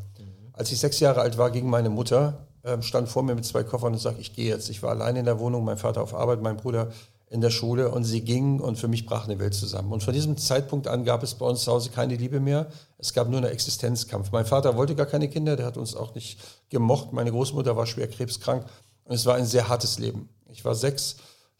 Als 0.51 0.71
ich 0.71 0.79
sechs 0.79 0.99
Jahre 0.99 1.21
alt 1.21 1.37
war, 1.37 1.51
ging 1.51 1.69
meine 1.69 1.89
Mutter 1.89 2.47
ähm, 2.67 2.81
stand 2.81 3.07
vor 3.07 3.23
mir 3.23 3.33
mit 3.33 3.45
zwei 3.45 3.63
Koffern 3.63 3.93
und 3.93 3.99
sagte, 3.99 4.21
ich 4.21 4.35
gehe 4.35 4.47
jetzt. 4.47 4.69
Ich 4.69 4.83
war 4.83 4.91
allein 4.91 5.15
in 5.15 5.25
der 5.25 5.39
Wohnung, 5.39 5.63
mein 5.63 5.77
Vater 5.77 6.01
auf 6.01 6.13
Arbeit, 6.13 6.41
mein 6.41 6.57
Bruder 6.57 6.89
in 7.29 7.41
der 7.41 7.49
Schule 7.49 7.91
und 7.91 8.05
sie 8.05 8.21
ging 8.21 8.59
und 8.59 8.77
für 8.77 8.87
mich 8.87 9.05
brach 9.05 9.25
eine 9.25 9.37
Welt 9.39 9.53
zusammen. 9.53 9.91
Und 9.91 10.01
von 10.01 10.13
diesem 10.13 10.37
Zeitpunkt 10.37 10.87
an 10.87 11.03
gab 11.03 11.23
es 11.23 11.35
bei 11.35 11.45
uns 11.45 11.63
zu 11.63 11.71
Hause 11.71 11.89
keine 11.89 12.15
Liebe 12.15 12.39
mehr. 12.39 12.67
Es 12.97 13.13
gab 13.13 13.27
nur 13.27 13.39
einen 13.39 13.51
Existenzkampf. 13.51 14.31
Mein 14.31 14.45
Vater 14.45 14.77
wollte 14.77 14.95
gar 14.95 15.05
keine 15.05 15.27
Kinder, 15.27 15.57
der 15.57 15.65
hat 15.65 15.77
uns 15.77 15.95
auch 15.95 16.15
nicht 16.15 16.39
gemocht. 16.69 17.11
Meine 17.11 17.31
Großmutter 17.31 17.75
war 17.75 17.85
schwer 17.85 18.07
krebskrank 18.07 18.65
und 19.03 19.15
es 19.15 19.25
war 19.25 19.35
ein 19.35 19.45
sehr 19.45 19.67
hartes 19.67 19.99
Leben. 19.99 20.29
Ich 20.49 20.63
war 20.63 20.73
sechs 20.73 21.17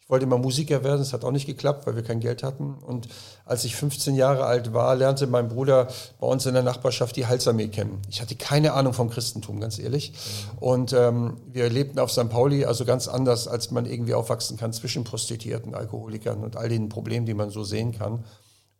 ich 0.08 0.10
wollte 0.10 0.24
immer 0.24 0.38
Musiker 0.38 0.84
werden, 0.84 1.00
das 1.00 1.12
hat 1.12 1.22
auch 1.22 1.32
nicht 1.32 1.44
geklappt, 1.44 1.86
weil 1.86 1.94
wir 1.94 2.02
kein 2.02 2.18
Geld 2.18 2.42
hatten. 2.42 2.76
Und 2.76 3.08
als 3.44 3.64
ich 3.64 3.76
15 3.76 4.14
Jahre 4.14 4.46
alt 4.46 4.72
war, 4.72 4.96
lernte 4.96 5.26
mein 5.26 5.50
Bruder 5.50 5.88
bei 6.18 6.26
uns 6.26 6.46
in 6.46 6.54
der 6.54 6.62
Nachbarschaft 6.62 7.14
die 7.14 7.26
Heilsarmee 7.26 7.68
kennen. 7.68 8.00
Ich 8.08 8.22
hatte 8.22 8.34
keine 8.34 8.72
Ahnung 8.72 8.94
vom 8.94 9.10
Christentum, 9.10 9.60
ganz 9.60 9.78
ehrlich. 9.78 10.14
Und 10.60 10.94
ähm, 10.94 11.36
wir 11.52 11.68
lebten 11.68 11.98
auf 11.98 12.10
St. 12.10 12.30
Pauli, 12.30 12.64
also 12.64 12.86
ganz 12.86 13.06
anders, 13.06 13.48
als 13.48 13.70
man 13.70 13.84
irgendwie 13.84 14.14
aufwachsen 14.14 14.56
kann 14.56 14.72
zwischen 14.72 15.04
Prostituierten, 15.04 15.74
Alkoholikern 15.74 16.42
und 16.42 16.56
all 16.56 16.70
den 16.70 16.88
Problemen, 16.88 17.26
die 17.26 17.34
man 17.34 17.50
so 17.50 17.62
sehen 17.62 17.92
kann. 17.92 18.24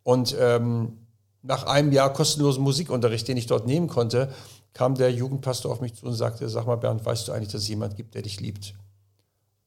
Und 0.01 0.35
ähm, 0.39 0.97
nach 1.43 1.67
einem 1.67 1.91
Jahr 1.91 2.11
kostenlosen 2.11 2.63
Musikunterricht, 2.63 3.27
den 3.27 3.37
ich 3.37 3.45
dort 3.45 3.67
nehmen 3.67 3.87
konnte, 3.87 4.33
kam 4.73 4.95
der 4.95 5.11
Jugendpastor 5.11 5.71
auf 5.71 5.79
mich 5.79 5.93
zu 5.93 6.07
und 6.07 6.13
sagte, 6.15 6.49
sag 6.49 6.65
mal 6.65 6.77
Bernd, 6.77 7.05
weißt 7.05 7.27
du 7.27 7.33
eigentlich, 7.33 7.51
dass 7.51 7.61
es 7.61 7.67
jemand 7.67 7.95
gibt, 7.97 8.15
der 8.15 8.23
dich 8.23 8.39
liebt? 8.39 8.73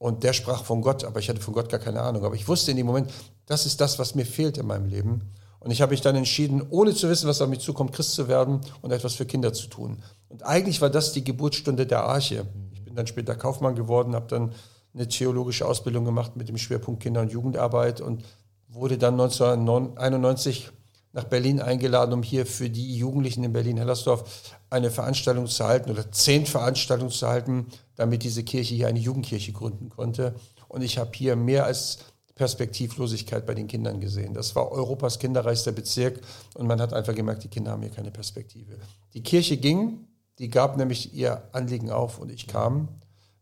Und 0.02 0.24
der 0.24 0.32
sprach 0.32 0.64
von 0.64 0.82
Gott, 0.82 1.04
aber 1.04 1.20
ich 1.20 1.28
hatte 1.28 1.40
von 1.40 1.54
Gott 1.54 1.68
gar 1.68 1.78
keine 1.78 2.00
Ahnung. 2.00 2.24
Aber 2.24 2.34
ich 2.34 2.48
wusste 2.48 2.72
in 2.72 2.76
dem 2.76 2.86
Moment, 2.86 3.08
das 3.46 3.66
ist 3.66 3.80
das, 3.80 4.00
was 4.00 4.16
mir 4.16 4.26
fehlt 4.26 4.58
in 4.58 4.66
meinem 4.66 4.86
Leben. 4.86 5.30
Und 5.60 5.70
ich 5.70 5.80
habe 5.80 5.92
mich 5.92 6.00
dann 6.00 6.16
entschieden, 6.16 6.60
ohne 6.70 6.92
zu 6.92 7.08
wissen, 7.08 7.28
was 7.28 7.40
auf 7.40 7.48
mich 7.48 7.60
zukommt, 7.60 7.92
Christ 7.92 8.14
zu 8.14 8.26
werden 8.26 8.62
und 8.80 8.90
etwas 8.90 9.14
für 9.14 9.26
Kinder 9.26 9.52
zu 9.52 9.68
tun. 9.68 10.02
Und 10.28 10.42
eigentlich 10.44 10.80
war 10.80 10.90
das 10.90 11.12
die 11.12 11.22
Geburtsstunde 11.22 11.86
der 11.86 12.02
Arche. 12.02 12.48
Ich 12.72 12.84
bin 12.84 12.96
dann 12.96 13.06
später 13.06 13.36
Kaufmann 13.36 13.76
geworden, 13.76 14.16
habe 14.16 14.26
dann 14.26 14.50
eine 14.92 15.06
theologische 15.06 15.66
Ausbildung 15.66 16.04
gemacht 16.04 16.34
mit 16.34 16.48
dem 16.48 16.58
Schwerpunkt 16.58 17.00
Kinder- 17.00 17.20
und 17.20 17.30
Jugendarbeit 17.30 18.00
und 18.00 18.24
wurde 18.66 18.98
dann 18.98 19.14
1991 19.20 20.72
nach 21.12 21.24
Berlin 21.24 21.60
eingeladen, 21.60 22.12
um 22.12 22.22
hier 22.22 22.46
für 22.46 22.70
die 22.70 22.96
Jugendlichen 22.96 23.44
in 23.44 23.52
Berlin-Hellersdorf 23.52 24.54
eine 24.70 24.90
Veranstaltung 24.90 25.46
zu 25.46 25.64
halten 25.64 25.90
oder 25.90 26.10
zehn 26.10 26.46
Veranstaltungen 26.46 27.10
zu 27.10 27.28
halten, 27.28 27.66
damit 27.96 28.22
diese 28.22 28.42
Kirche 28.42 28.74
hier 28.74 28.88
eine 28.88 28.98
Jugendkirche 28.98 29.52
gründen 29.52 29.90
konnte. 29.90 30.34
Und 30.68 30.82
ich 30.82 30.98
habe 30.98 31.10
hier 31.14 31.36
mehr 31.36 31.66
als 31.66 31.98
Perspektivlosigkeit 32.34 33.44
bei 33.44 33.54
den 33.54 33.68
Kindern 33.68 34.00
gesehen. 34.00 34.32
Das 34.32 34.56
war 34.56 34.72
Europas 34.72 35.18
kinderreichster 35.18 35.72
Bezirk 35.72 36.20
und 36.54 36.66
man 36.66 36.80
hat 36.80 36.94
einfach 36.94 37.14
gemerkt, 37.14 37.44
die 37.44 37.48
Kinder 37.48 37.72
haben 37.72 37.82
hier 37.82 37.90
keine 37.90 38.10
Perspektive. 38.10 38.78
Die 39.12 39.22
Kirche 39.22 39.58
ging, 39.58 40.06
die 40.38 40.48
gab 40.48 40.78
nämlich 40.78 41.12
ihr 41.14 41.42
Anliegen 41.52 41.90
auf 41.90 42.18
und 42.18 42.32
ich 42.32 42.46
kam 42.46 42.88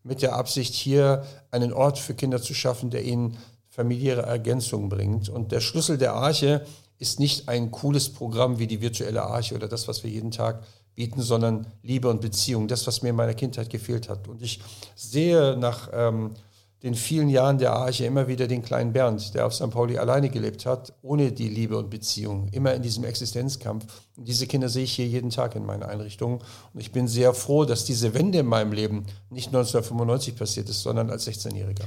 mit 0.03 0.21
der 0.21 0.35
Absicht, 0.35 0.73
hier 0.73 1.23
einen 1.51 1.71
Ort 1.71 1.99
für 1.99 2.15
Kinder 2.15 2.41
zu 2.41 2.53
schaffen, 2.53 2.89
der 2.89 3.03
ihnen 3.03 3.37
familiäre 3.69 4.23
Ergänzung 4.23 4.89
bringt. 4.89 5.29
Und 5.29 5.51
der 5.51 5.61
Schlüssel 5.61 5.97
der 5.97 6.13
Arche 6.13 6.65
ist 7.01 7.19
nicht 7.19 7.49
ein 7.49 7.71
cooles 7.71 8.09
Programm 8.09 8.59
wie 8.59 8.67
die 8.67 8.79
virtuelle 8.79 9.23
Arche 9.23 9.55
oder 9.55 9.67
das, 9.67 9.87
was 9.87 10.03
wir 10.03 10.11
jeden 10.11 10.29
Tag 10.29 10.63
bieten, 10.93 11.23
sondern 11.23 11.65
Liebe 11.81 12.07
und 12.07 12.21
Beziehung, 12.21 12.67
das, 12.67 12.85
was 12.85 13.01
mir 13.01 13.09
in 13.09 13.15
meiner 13.15 13.33
Kindheit 13.33 13.71
gefehlt 13.71 14.07
hat. 14.07 14.27
Und 14.27 14.43
ich 14.43 14.61
sehe 14.95 15.57
nach 15.57 15.89
ähm, 15.91 16.35
den 16.83 16.93
vielen 16.93 17.29
Jahren 17.29 17.57
der 17.57 17.73
Arche 17.73 18.05
immer 18.05 18.27
wieder 18.27 18.47
den 18.47 18.61
kleinen 18.61 18.93
Bernd, 18.93 19.33
der 19.33 19.47
auf 19.47 19.55
St. 19.55 19.71
Pauli 19.71 19.97
alleine 19.97 20.29
gelebt 20.29 20.67
hat, 20.67 20.93
ohne 21.01 21.31
die 21.31 21.49
Liebe 21.49 21.75
und 21.75 21.89
Beziehung, 21.89 22.49
immer 22.51 22.75
in 22.75 22.83
diesem 22.83 23.03
Existenzkampf. 23.03 23.85
Und 24.15 24.27
diese 24.27 24.45
Kinder 24.45 24.69
sehe 24.69 24.83
ich 24.83 24.93
hier 24.93 25.07
jeden 25.07 25.31
Tag 25.31 25.55
in 25.55 25.65
meinen 25.65 25.81
Einrichtungen. 25.81 26.37
Und 26.71 26.79
ich 26.79 26.91
bin 26.91 27.07
sehr 27.07 27.33
froh, 27.33 27.65
dass 27.65 27.83
diese 27.83 28.13
Wende 28.13 28.39
in 28.39 28.45
meinem 28.45 28.73
Leben 28.73 29.07
nicht 29.31 29.47
1995 29.47 30.35
passiert 30.35 30.69
ist, 30.69 30.83
sondern 30.83 31.09
als 31.09 31.27
16-Jähriger. 31.27 31.85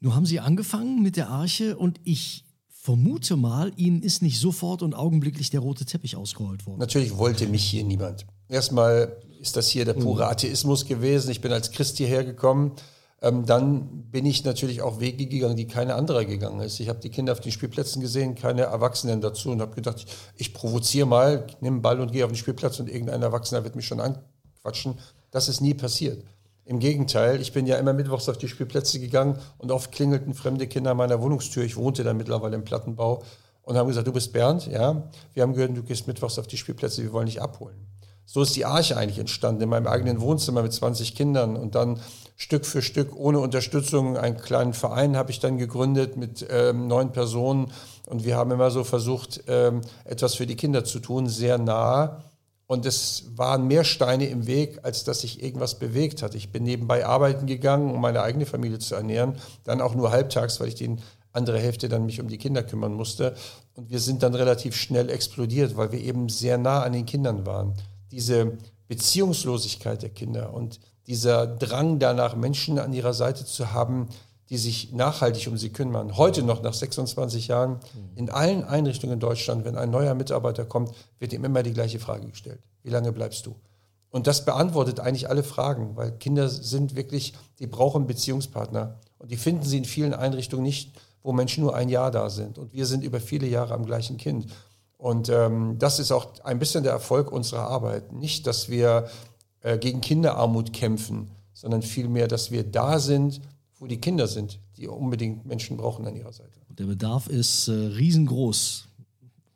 Nun 0.00 0.16
haben 0.16 0.26
Sie 0.26 0.40
angefangen 0.40 1.00
mit 1.00 1.16
der 1.16 1.28
Arche 1.28 1.76
und 1.76 2.00
ich 2.02 2.44
vermute 2.88 3.36
mal, 3.36 3.70
Ihnen 3.76 4.00
ist 4.00 4.22
nicht 4.22 4.40
sofort 4.40 4.80
und 4.80 4.94
augenblicklich 4.94 5.50
der 5.50 5.60
rote 5.60 5.84
Teppich 5.84 6.16
ausgerollt 6.16 6.66
worden. 6.66 6.78
Natürlich 6.78 7.18
wollte 7.18 7.46
mich 7.46 7.62
hier 7.62 7.84
niemand. 7.84 8.24
Erstmal 8.48 9.14
ist 9.42 9.58
das 9.58 9.68
hier 9.68 9.84
der 9.84 9.92
pure 9.92 10.24
mhm. 10.24 10.30
Atheismus 10.30 10.86
gewesen. 10.86 11.30
Ich 11.30 11.42
bin 11.42 11.52
als 11.52 11.70
Christ 11.70 11.98
hierher 11.98 12.24
gekommen. 12.24 12.72
Ähm, 13.20 13.44
dann 13.44 14.04
bin 14.10 14.24
ich 14.24 14.42
natürlich 14.42 14.80
auch 14.80 15.00
Wege 15.00 15.26
gegangen, 15.26 15.56
die 15.56 15.66
keine 15.66 15.96
andere 15.96 16.24
gegangen 16.24 16.60
ist. 16.60 16.80
Ich 16.80 16.88
habe 16.88 16.98
die 17.00 17.10
Kinder 17.10 17.32
auf 17.32 17.40
den 17.40 17.52
Spielplätzen 17.52 18.00
gesehen, 18.00 18.34
keine 18.34 18.62
Erwachsenen 18.62 19.20
dazu 19.20 19.50
und 19.50 19.60
habe 19.60 19.74
gedacht, 19.74 20.06
ich 20.36 20.54
provoziere 20.54 21.06
mal, 21.06 21.46
nehme 21.60 21.74
einen 21.74 21.82
Ball 21.82 22.00
und 22.00 22.12
gehe 22.12 22.24
auf 22.24 22.30
den 22.30 22.38
Spielplatz 22.38 22.80
und 22.80 22.88
irgendein 22.88 23.20
Erwachsener 23.20 23.64
wird 23.64 23.76
mich 23.76 23.86
schon 23.86 24.00
anquatschen. 24.00 24.94
Das 25.30 25.50
ist 25.50 25.60
nie 25.60 25.74
passiert. 25.74 26.24
Im 26.68 26.80
Gegenteil, 26.80 27.40
ich 27.40 27.54
bin 27.54 27.66
ja 27.66 27.78
immer 27.78 27.94
mittwochs 27.94 28.28
auf 28.28 28.36
die 28.36 28.46
Spielplätze 28.46 29.00
gegangen 29.00 29.38
und 29.56 29.72
oft 29.72 29.90
klingelten 29.90 30.34
fremde 30.34 30.66
Kinder 30.66 30.90
an 30.90 30.98
meiner 30.98 31.22
Wohnungstür. 31.22 31.64
Ich 31.64 31.76
wohnte 31.76 32.04
dann 32.04 32.18
mittlerweile 32.18 32.56
im 32.56 32.62
Plattenbau 32.62 33.22
und 33.62 33.78
haben 33.78 33.88
gesagt, 33.88 34.06
du 34.06 34.12
bist 34.12 34.34
Bernd, 34.34 34.66
ja. 34.66 35.08
Wir 35.32 35.44
haben 35.44 35.54
gehört, 35.54 35.74
du 35.74 35.82
gehst 35.82 36.06
mittwochs 36.06 36.38
auf 36.38 36.46
die 36.46 36.58
Spielplätze, 36.58 37.02
wir 37.02 37.14
wollen 37.14 37.24
dich 37.24 37.40
abholen. 37.40 37.86
So 38.26 38.42
ist 38.42 38.54
die 38.54 38.66
Arche 38.66 38.98
eigentlich 38.98 39.18
entstanden, 39.18 39.62
in 39.62 39.70
meinem 39.70 39.86
eigenen 39.86 40.20
Wohnzimmer 40.20 40.62
mit 40.62 40.74
20 40.74 41.14
Kindern 41.14 41.56
und 41.56 41.74
dann 41.74 42.00
Stück 42.36 42.66
für 42.66 42.82
Stück 42.82 43.16
ohne 43.16 43.40
Unterstützung 43.40 44.18
einen 44.18 44.36
kleinen 44.36 44.74
Verein 44.74 45.16
habe 45.16 45.30
ich 45.30 45.40
dann 45.40 45.56
gegründet 45.56 46.18
mit 46.18 46.46
ähm, 46.50 46.86
neun 46.86 47.12
Personen 47.12 47.72
und 48.04 48.26
wir 48.26 48.36
haben 48.36 48.50
immer 48.50 48.70
so 48.70 48.84
versucht, 48.84 49.42
ähm, 49.48 49.80
etwas 50.04 50.34
für 50.34 50.46
die 50.46 50.56
Kinder 50.56 50.84
zu 50.84 51.00
tun, 51.00 51.28
sehr 51.28 51.56
nah 51.56 52.24
und 52.68 52.84
es 52.84 53.24
waren 53.34 53.66
mehr 53.66 53.82
Steine 53.82 54.26
im 54.26 54.46
Weg, 54.46 54.80
als 54.82 55.02
dass 55.02 55.22
sich 55.22 55.42
irgendwas 55.42 55.78
bewegt 55.78 56.22
hat. 56.22 56.34
Ich 56.34 56.52
bin 56.52 56.64
nebenbei 56.64 57.06
arbeiten 57.06 57.46
gegangen, 57.46 57.90
um 57.90 58.00
meine 58.02 58.20
eigene 58.20 58.44
Familie 58.44 58.78
zu 58.78 58.94
ernähren. 58.94 59.36
Dann 59.64 59.80
auch 59.80 59.94
nur 59.94 60.10
halbtags, 60.10 60.60
weil 60.60 60.68
ich 60.68 60.74
die 60.74 60.96
andere 61.32 61.58
Hälfte 61.58 61.88
dann 61.88 62.04
mich 62.04 62.20
um 62.20 62.28
die 62.28 62.36
Kinder 62.36 62.62
kümmern 62.62 62.92
musste. 62.92 63.34
Und 63.74 63.88
wir 63.88 64.00
sind 64.00 64.22
dann 64.22 64.34
relativ 64.34 64.76
schnell 64.76 65.08
explodiert, 65.08 65.78
weil 65.78 65.92
wir 65.92 66.00
eben 66.00 66.28
sehr 66.28 66.58
nah 66.58 66.82
an 66.82 66.92
den 66.92 67.06
Kindern 67.06 67.46
waren. 67.46 67.72
Diese 68.10 68.58
Beziehungslosigkeit 68.86 70.02
der 70.02 70.10
Kinder 70.10 70.52
und 70.52 70.78
dieser 71.06 71.46
Drang 71.46 71.98
danach, 71.98 72.36
Menschen 72.36 72.78
an 72.78 72.92
ihrer 72.92 73.14
Seite 73.14 73.46
zu 73.46 73.72
haben, 73.72 74.08
die 74.50 74.58
sich 74.58 74.92
nachhaltig 74.92 75.46
um 75.48 75.58
sie 75.58 75.70
kümmern. 75.70 76.16
Heute 76.16 76.42
noch 76.42 76.62
nach 76.62 76.72
26 76.72 77.48
Jahren 77.48 77.80
in 78.16 78.30
allen 78.30 78.64
Einrichtungen 78.64 79.14
in 79.14 79.20
Deutschland, 79.20 79.64
wenn 79.64 79.76
ein 79.76 79.90
neuer 79.90 80.14
Mitarbeiter 80.14 80.64
kommt, 80.64 80.92
wird 81.18 81.32
ihm 81.32 81.44
immer 81.44 81.62
die 81.62 81.74
gleiche 81.74 81.98
Frage 81.98 82.28
gestellt. 82.28 82.60
Wie 82.82 82.90
lange 82.90 83.12
bleibst 83.12 83.44
du? 83.46 83.54
Und 84.10 84.26
das 84.26 84.44
beantwortet 84.44 85.00
eigentlich 85.00 85.28
alle 85.28 85.42
Fragen, 85.42 85.96
weil 85.96 86.12
Kinder 86.12 86.48
sind 86.48 86.96
wirklich, 86.96 87.34
die 87.58 87.66
brauchen 87.66 88.06
Beziehungspartner. 88.06 88.98
Und 89.18 89.30
die 89.30 89.36
finden 89.36 89.64
sie 89.64 89.78
in 89.78 89.84
vielen 89.84 90.14
Einrichtungen 90.14 90.62
nicht, 90.62 90.92
wo 91.22 91.32
Menschen 91.32 91.62
nur 91.62 91.76
ein 91.76 91.90
Jahr 91.90 92.10
da 92.10 92.30
sind. 92.30 92.56
Und 92.58 92.72
wir 92.72 92.86
sind 92.86 93.04
über 93.04 93.20
viele 93.20 93.46
Jahre 93.46 93.74
am 93.74 93.84
gleichen 93.84 94.16
Kind. 94.16 94.46
Und 94.96 95.28
ähm, 95.28 95.78
das 95.78 95.98
ist 95.98 96.10
auch 96.10 96.42
ein 96.42 96.58
bisschen 96.58 96.84
der 96.84 96.92
Erfolg 96.92 97.30
unserer 97.30 97.68
Arbeit. 97.68 98.12
Nicht, 98.12 98.46
dass 98.46 98.70
wir 98.70 99.08
äh, 99.60 99.76
gegen 99.76 100.00
Kinderarmut 100.00 100.72
kämpfen, 100.72 101.30
sondern 101.52 101.82
vielmehr, 101.82 102.28
dass 102.28 102.50
wir 102.50 102.64
da 102.64 102.98
sind, 102.98 103.40
wo 103.78 103.86
die 103.86 104.00
Kinder 104.00 104.26
sind, 104.26 104.60
die 104.76 104.88
unbedingt 104.88 105.46
Menschen 105.46 105.76
brauchen 105.76 106.06
an 106.06 106.16
ihrer 106.16 106.32
Seite. 106.32 106.60
Und 106.68 106.78
der 106.78 106.86
Bedarf 106.86 107.28
ist 107.28 107.68
äh, 107.68 107.72
riesengroß, 107.72 108.88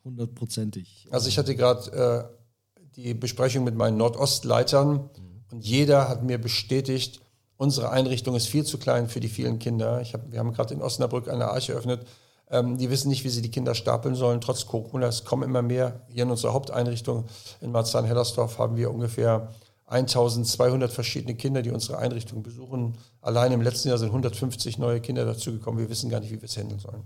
hundertprozentig. 0.03 1.07
Also 1.11 1.27
ich 1.27 1.37
hatte 1.37 1.55
gerade 1.55 1.91
äh, 1.91 2.83
die 2.95 3.13
Besprechung 3.13 3.63
mit 3.63 3.75
meinen 3.75 3.97
Nordostleitern 3.97 4.93
mhm. 4.93 5.09
und 5.51 5.65
jeder 5.65 6.07
hat 6.09 6.23
mir 6.23 6.37
bestätigt, 6.37 7.21
unsere 7.57 7.89
Einrichtung 7.89 8.35
ist 8.35 8.47
viel 8.47 8.65
zu 8.65 8.77
klein 8.77 9.07
für 9.07 9.19
die 9.19 9.27
vielen 9.27 9.59
Kinder. 9.59 10.01
Ich 10.01 10.13
hab, 10.13 10.31
wir 10.31 10.39
haben 10.39 10.53
gerade 10.53 10.73
in 10.73 10.81
Osnabrück 10.81 11.29
eine 11.29 11.47
Arche 11.49 11.73
eröffnet. 11.73 12.05
Ähm, 12.49 12.77
die 12.77 12.89
wissen 12.89 13.09
nicht, 13.09 13.23
wie 13.23 13.29
sie 13.29 13.41
die 13.41 13.51
Kinder 13.51 13.75
stapeln 13.75 14.15
sollen, 14.15 14.41
trotz 14.41 14.65
Corona. 14.65 15.07
Es 15.07 15.25
kommen 15.25 15.43
immer 15.43 15.61
mehr. 15.61 16.01
Hier 16.09 16.23
in 16.23 16.31
unserer 16.31 16.53
Haupteinrichtung 16.53 17.25
in 17.61 17.71
Marzahn-Hellersdorf 17.71 18.57
haben 18.57 18.75
wir 18.75 18.91
ungefähr 18.91 19.49
1200 19.85 20.91
verschiedene 20.91 21.35
Kinder, 21.35 21.61
die 21.61 21.71
unsere 21.71 21.97
Einrichtung 21.97 22.41
besuchen. 22.41 22.97
Allein 23.21 23.51
im 23.51 23.61
letzten 23.61 23.89
Jahr 23.89 23.97
sind 23.97 24.09
150 24.09 24.77
neue 24.77 25.01
Kinder 25.01 25.25
dazugekommen. 25.25 25.79
Wir 25.79 25.89
wissen 25.89 26.09
gar 26.09 26.19
nicht, 26.19 26.31
wie 26.31 26.41
wir 26.41 26.45
es 26.45 26.57
handeln 26.57 26.79
sollen. 26.79 27.03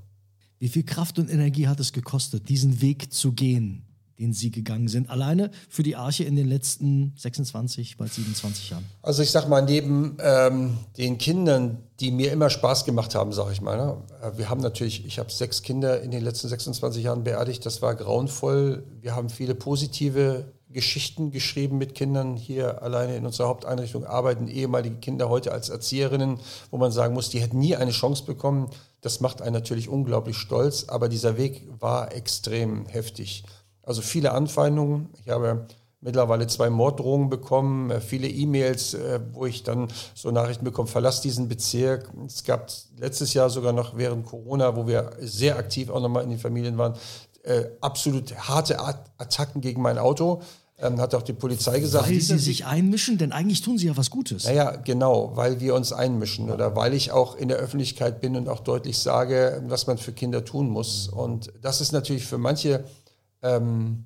Wie 0.60 0.70
viel 0.70 0.84
Kraft 0.84 1.20
und 1.20 1.30
Energie 1.30 1.68
hat 1.68 1.80
es 1.80 1.94
gekostet, 1.94 2.50
diesen 2.50 2.82
Weg 2.82 3.14
zu 3.14 3.34
gehen, 3.34 3.84
den 4.18 4.34
Sie 4.34 4.50
gegangen 4.50 4.88
sind, 4.88 5.10
alleine 5.10 5.52
für 5.70 5.84
die 5.84 5.96
Arche 5.96 6.24
in 6.24 6.36
den 6.36 6.48
letzten 6.48 7.14
26, 7.18 7.98
bald 7.98 8.12
27 8.12 8.72
Jahren? 8.72 8.86
Also 9.04 9.22
ich 9.22 9.30
sage 9.30 9.48
mal, 9.48 9.62
neben 9.62 10.18
ähm, 10.20 10.78
den 10.98 11.20
Kindern, 11.20 11.78
die 12.00 12.12
mir 12.12 12.32
immer 12.32 12.50
Spaß 12.50 12.86
gemacht 12.86 13.14
haben, 13.14 13.34
sage 13.34 13.52
ich 13.54 13.62
mal. 13.62 13.78
Ne? 13.78 13.98
Äh, 14.22 14.38
wir 14.38 14.50
haben 14.50 14.62
natürlich, 14.62 15.06
ich 15.06 15.20
habe 15.20 15.32
sechs 15.32 15.62
Kinder 15.62 16.02
in 16.02 16.10
den 16.10 16.24
letzten 16.24 16.48
26 16.48 17.04
Jahren 17.04 17.24
beerdigt, 17.24 17.64
das 17.64 17.84
war 17.84 17.94
grauenvoll. 17.94 18.84
Wir 19.02 19.16
haben 19.16 19.30
viele 19.30 19.54
positive 19.54 20.52
Geschichten 20.78 21.32
geschrieben 21.32 21.80
mit 21.80 21.96
Kindern. 21.96 22.36
Hier 22.36 22.84
alleine 22.84 23.16
in 23.16 23.26
unserer 23.26 23.48
Haupteinrichtung 23.48 24.06
arbeiten 24.06 24.48
ehemalige 24.48 24.98
Kinder 24.98 25.28
heute 25.28 25.52
als 25.52 25.70
Erzieherinnen, 25.70 26.40
wo 26.70 26.78
man 26.78 26.92
sagen 26.92 27.16
muss, 27.16 27.32
die 27.32 27.42
hätten 27.42 27.58
nie 27.58 27.76
eine 27.76 27.90
Chance 27.90 28.26
bekommen. 28.26 28.70
Das 29.02 29.20
macht 29.20 29.42
einen 29.42 29.54
natürlich 29.54 29.90
unglaublich 29.90 30.38
stolz, 30.38 30.86
aber 30.88 31.10
dieser 31.10 31.36
Weg 31.36 31.68
war 31.80 32.14
extrem 32.14 32.86
heftig. 32.86 33.44
Also 33.82 34.04
viele 34.04 34.34
Anfeindungen. 34.34 35.10
Ich 35.26 35.30
habe 35.32 35.66
mittlerweile 36.00 36.46
zwei 36.46 36.70
Morddrohungen 36.70 37.32
bekommen, 37.32 37.90
äh, 37.90 38.00
viele 38.00 38.28
E-Mails, 38.28 38.94
äh, 38.94 39.20
wo 39.34 39.48
ich 39.48 39.64
dann 39.64 39.88
so 40.14 40.30
Nachrichten 40.30 40.64
bekomme, 40.64 40.88
verlass 40.88 41.22
diesen 41.22 41.48
Bezirk. 41.48 42.12
Es 42.28 42.44
gab 42.44 42.72
letztes 43.00 43.34
Jahr 43.34 43.50
sogar 43.50 43.74
noch 43.74 43.98
während 43.98 44.28
Corona, 44.28 44.76
wo 44.76 44.86
wir 44.86 45.10
sehr 45.22 45.58
aktiv 45.58 45.90
auch 45.90 46.02
nochmal 46.02 46.24
in 46.24 46.30
den 46.30 46.38
Familien 46.38 46.78
waren, 46.78 46.94
äh, 47.42 47.66
absolut 47.82 48.36
harte 48.38 48.80
Attacken 48.80 49.62
gegen 49.62 49.82
mein 49.82 49.98
Auto. 49.98 50.42
Ähm, 50.80 51.02
hat 51.02 51.16
auch 51.16 51.24
die 51.24 51.34
Polizei 51.34 51.80
gesagt. 51.80 52.08
Weil 52.08 52.22
sie 52.22 52.38
sich 52.38 52.66
einmischen, 52.66 53.18
denn 53.18 53.32
eigentlich 53.32 53.62
tun 53.62 53.80
sie 53.80 53.88
ja 53.88 53.98
was 53.98 54.12
Gutes. 54.12 54.46
Naja, 54.46 54.76
genau, 54.76 55.32
weil 55.36 55.60
wir 55.60 55.74
uns 55.74 55.92
einmischen 55.92 56.52
oder 56.52 56.76
weil 56.76 56.94
ich 56.94 57.12
auch 57.12 57.36
in 57.36 57.48
der 57.48 57.58
Öffentlichkeit 57.58 58.22
bin 58.22 58.36
und 58.36 58.48
auch 58.48 58.60
deutlich 58.60 59.00
sage, 59.00 59.64
was 59.68 59.88
man 59.88 59.98
für 59.98 60.12
Kinder 60.12 60.46
tun 60.46 60.70
muss. 60.70 61.08
Und 61.08 61.52
das 61.62 61.82
ist 61.82 61.94
natürlich 61.94 62.26
für 62.26 62.38
manche 62.38 62.84
ähm, 63.42 64.06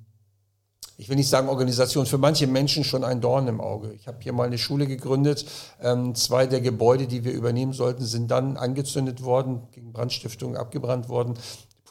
ich 1.02 1.08
will 1.08 1.16
nicht 1.16 1.28
sagen 1.28 1.48
Organisation, 1.48 2.06
für 2.06 2.18
manche 2.18 2.46
Menschen 2.46 2.84
schon 2.84 3.02
ein 3.02 3.20
Dorn 3.20 3.48
im 3.48 3.60
Auge. 3.60 3.92
Ich 3.92 4.06
habe 4.06 4.18
hier 4.20 4.32
mal 4.32 4.46
eine 4.46 4.58
Schule 4.58 4.86
gegründet. 4.86 5.44
Ähm, 5.80 6.14
zwei 6.14 6.46
der 6.46 6.60
Gebäude, 6.60 7.08
die 7.08 7.24
wir 7.24 7.32
übernehmen 7.32 7.72
sollten, 7.72 8.04
sind 8.04 8.30
dann 8.30 8.56
angezündet 8.56 9.24
worden, 9.24 9.62
gegen 9.72 9.92
Brandstiftung 9.92 10.56
abgebrannt 10.56 11.08
worden. 11.08 11.34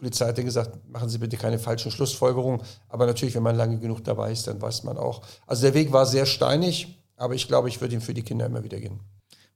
Die 0.01 0.05
Polizei 0.05 0.29
hat 0.29 0.35
gesagt, 0.35 0.89
machen 0.89 1.09
Sie 1.09 1.19
bitte 1.19 1.37
keine 1.37 1.59
falschen 1.59 1.91
Schlussfolgerungen. 1.91 2.61
Aber 2.89 3.05
natürlich, 3.05 3.35
wenn 3.35 3.43
man 3.43 3.55
lange 3.55 3.77
genug 3.77 4.03
dabei 4.03 4.31
ist, 4.31 4.47
dann 4.47 4.59
weiß 4.59 4.81
man 4.83 4.97
auch. 4.97 5.21
Also 5.45 5.61
der 5.61 5.75
Weg 5.75 5.93
war 5.93 6.07
sehr 6.07 6.25
steinig, 6.25 6.99
aber 7.17 7.35
ich 7.35 7.47
glaube, 7.47 7.69
ich 7.69 7.79
würde 7.81 7.93
ihn 7.93 8.01
für 8.01 8.15
die 8.15 8.23
Kinder 8.23 8.47
immer 8.47 8.63
wieder 8.63 8.79
gehen. 8.79 8.99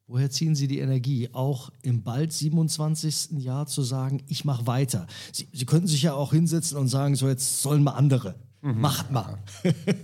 Woher 0.05 0.29
ziehen 0.29 0.53
Sie 0.53 0.67
die 0.67 0.77
Energie, 0.77 1.29
auch 1.33 1.71
im 1.81 2.03
bald 2.03 2.31
27. 2.31 3.39
Jahr 3.39 3.65
zu 3.65 3.81
sagen, 3.81 4.21
ich 4.27 4.45
mache 4.45 4.67
weiter? 4.67 5.07
Sie, 5.31 5.47
Sie 5.51 5.65
könnten 5.65 5.87
sich 5.87 6.03
ja 6.03 6.13
auch 6.13 6.31
hinsetzen 6.31 6.77
und 6.77 6.89
sagen, 6.89 7.15
so 7.15 7.27
jetzt 7.27 7.63
sollen 7.63 7.81
mal 7.81 7.93
andere. 7.93 8.35
Mhm. 8.61 8.81
Macht 8.81 9.09
mal. 9.09 9.39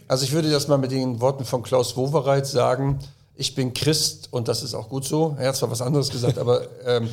also 0.08 0.24
ich 0.24 0.32
würde 0.32 0.50
das 0.50 0.68
mal 0.68 0.80
mit 0.80 0.90
den 0.90 1.22
Worten 1.22 1.46
von 1.46 1.62
Klaus 1.62 1.96
Wowereit 1.98 2.48
sagen. 2.48 2.98
Ich 3.36 3.54
bin 3.54 3.76
Christ 3.76 4.34
und 4.34 4.48
das 4.48 4.64
ist 4.64 4.74
auch 4.74 4.90
gut 4.90 5.06
so. 5.06 5.36
Er 5.38 5.50
hat 5.50 5.56
zwar 5.56 5.70
was 5.70 5.84
anderes 5.84 6.10
gesagt, 6.10 6.40
aber 6.40 6.68
ähm, 6.84 7.08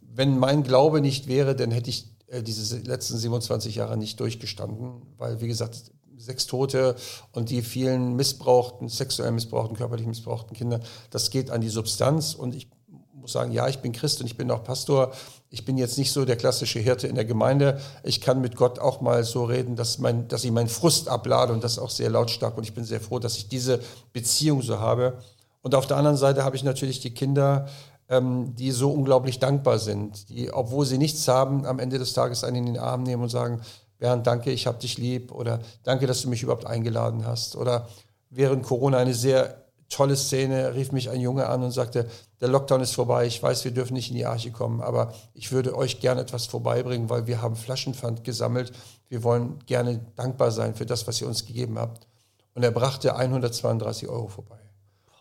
wenn 0.00 0.36
mein 0.36 0.64
Glaube 0.64 1.00
nicht 1.00 1.28
wäre, 1.28 1.54
dann 1.54 1.70
hätte 1.70 1.90
ich 1.90 2.12
äh, 2.32 2.42
diese 2.42 2.78
letzten 2.78 3.18
27 3.18 3.74
Jahre 3.76 3.96
nicht 3.96 4.18
durchgestanden, 4.18 5.02
weil 5.18 5.40
wie 5.40 5.48
gesagt, 5.48 5.92
sechs 6.16 6.46
Tote 6.46 6.96
und 7.32 7.50
die 7.50 7.62
vielen 7.62 8.14
missbrauchten, 8.14 8.88
sexuell 8.88 9.32
missbrauchten, 9.32 9.76
körperlich 9.76 10.06
missbrauchten 10.06 10.56
Kinder, 10.56 10.80
das 11.10 11.30
geht 11.30 11.50
an 11.50 11.60
die 11.60 11.68
Substanz 11.68 12.34
und 12.34 12.54
ich 12.54 12.68
muss 13.12 13.32
sagen, 13.32 13.52
ja, 13.52 13.68
ich 13.68 13.78
bin 13.78 13.92
Christ 13.92 14.20
und 14.20 14.26
ich 14.26 14.36
bin 14.36 14.50
auch 14.50 14.64
Pastor. 14.64 15.12
Ich 15.48 15.64
bin 15.64 15.78
jetzt 15.78 15.96
nicht 15.96 16.10
so 16.10 16.24
der 16.24 16.36
klassische 16.36 16.80
Hirte 16.80 17.06
in 17.06 17.14
der 17.14 17.24
Gemeinde. 17.24 17.80
Ich 18.02 18.20
kann 18.20 18.40
mit 18.40 18.56
Gott 18.56 18.80
auch 18.80 19.00
mal 19.00 19.22
so 19.22 19.44
reden, 19.44 19.76
dass, 19.76 19.98
mein, 19.98 20.26
dass 20.26 20.42
ich 20.42 20.50
meinen 20.50 20.68
Frust 20.68 21.08
ablade 21.08 21.52
und 21.52 21.62
das 21.62 21.78
auch 21.78 21.90
sehr 21.90 22.10
lautstark. 22.10 22.56
Und 22.56 22.64
ich 22.64 22.74
bin 22.74 22.84
sehr 22.84 23.00
froh, 23.00 23.20
dass 23.20 23.36
ich 23.36 23.48
diese 23.48 23.78
Beziehung 24.12 24.60
so 24.62 24.80
habe. 24.80 25.18
Und 25.62 25.76
auf 25.76 25.86
der 25.86 25.98
anderen 25.98 26.16
Seite 26.16 26.42
habe 26.42 26.56
ich 26.56 26.64
natürlich 26.64 26.98
die 26.98 27.14
Kinder, 27.14 27.68
ähm, 28.08 28.54
die 28.54 28.70
so 28.70 28.90
unglaublich 28.90 29.38
dankbar 29.38 29.78
sind, 29.78 30.28
die, 30.28 30.52
obwohl 30.52 30.86
sie 30.86 30.98
nichts 30.98 31.26
haben, 31.28 31.66
am 31.66 31.78
Ende 31.78 31.98
des 31.98 32.12
Tages 32.12 32.44
einen 32.44 32.56
in 32.56 32.66
den 32.66 32.78
Arm 32.78 33.02
nehmen 33.02 33.22
und 33.22 33.28
sagen, 33.28 33.60
Bernd, 33.98 34.26
danke, 34.26 34.50
ich 34.50 34.66
habe 34.66 34.78
dich 34.78 34.98
lieb 34.98 35.32
oder 35.32 35.60
danke, 35.84 36.06
dass 36.06 36.22
du 36.22 36.28
mich 36.28 36.42
überhaupt 36.42 36.66
eingeladen 36.66 37.24
hast. 37.24 37.54
Oder 37.54 37.88
während 38.30 38.64
Corona 38.64 38.98
eine 38.98 39.14
sehr 39.14 39.62
tolle 39.88 40.16
Szene, 40.16 40.74
rief 40.74 40.90
mich 40.90 41.10
ein 41.10 41.20
Junge 41.20 41.48
an 41.48 41.62
und 41.62 41.70
sagte, 41.70 42.08
der 42.40 42.48
Lockdown 42.48 42.80
ist 42.80 42.94
vorbei, 42.94 43.26
ich 43.26 43.40
weiß, 43.42 43.64
wir 43.64 43.70
dürfen 43.70 43.94
nicht 43.94 44.10
in 44.10 44.16
die 44.16 44.26
Arche 44.26 44.50
kommen, 44.50 44.80
aber 44.80 45.12
ich 45.34 45.52
würde 45.52 45.76
euch 45.76 46.00
gerne 46.00 46.22
etwas 46.22 46.46
vorbeibringen, 46.46 47.10
weil 47.10 47.26
wir 47.26 47.42
haben 47.42 47.54
Flaschenpfand 47.54 48.24
gesammelt. 48.24 48.72
Wir 49.08 49.22
wollen 49.22 49.58
gerne 49.66 50.00
dankbar 50.16 50.50
sein 50.50 50.74
für 50.74 50.86
das, 50.86 51.06
was 51.06 51.20
ihr 51.20 51.28
uns 51.28 51.46
gegeben 51.46 51.78
habt. 51.78 52.08
Und 52.54 52.62
er 52.62 52.70
brachte 52.70 53.14
132 53.16 54.08
Euro 54.08 54.28
vorbei. 54.28 54.61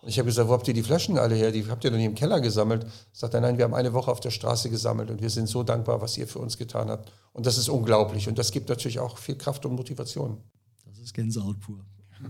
Und 0.02 0.10
ich 0.10 0.18
habe 0.18 0.26
gesagt, 0.26 0.50
wo 0.50 0.54
habt 0.54 0.68
ihr 0.68 0.74
die 0.74 0.82
Flaschen 0.82 1.18
alle 1.18 1.36
her? 1.36 1.52
Die 1.52 1.68
habt 1.68 1.84
ihr 1.84 1.92
doch 1.92 1.98
nicht 1.98 2.08
im 2.08 2.16
Keller 2.16 2.42
gesammelt. 2.42 2.88
Sagt 3.14 3.36
er, 3.36 3.42
nein, 3.42 3.58
wir 3.58 3.66
haben 3.66 3.76
eine 3.76 3.94
Woche 3.94 4.12
auf 4.12 4.20
der 4.20 4.32
Straße 4.32 4.70
gesammelt 4.70 5.12
und 5.12 5.22
wir 5.22 5.30
sind 5.30 5.48
so 5.48 5.62
dankbar, 5.62 6.02
was 6.02 6.18
ihr 6.18 6.28
für 6.28 6.40
uns 6.40 6.58
getan 6.58 6.90
habt. 6.90 7.12
Und 7.34 7.46
das 7.46 7.58
ist 7.58 7.70
unglaublich. 7.70 8.28
Und 8.28 8.40
das 8.40 8.52
gibt 8.52 8.70
natürlich 8.70 9.00
auch 9.00 9.20
viel 9.20 9.36
Kraft 9.36 9.66
und 9.66 9.76
Motivation. 9.76 10.38
Das 10.86 10.98
ist 10.98 11.14
Gänsehaut 11.14 11.60
pur 11.60 11.86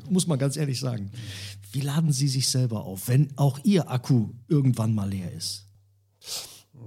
muss 0.10 0.28
man 0.28 0.40
ganz 0.40 0.58
ehrlich 0.58 0.80
sagen. 0.80 1.12
Wie 1.72 1.82
laden 1.82 2.12
Sie 2.12 2.28
sich 2.28 2.48
selber 2.48 2.84
auf, 2.86 3.08
wenn 3.08 3.36
auch 3.38 3.60
Ihr 3.64 3.90
Akku 3.90 4.30
irgendwann 4.48 4.94
mal 4.94 5.10
leer 5.10 5.32
ist? 5.32 5.66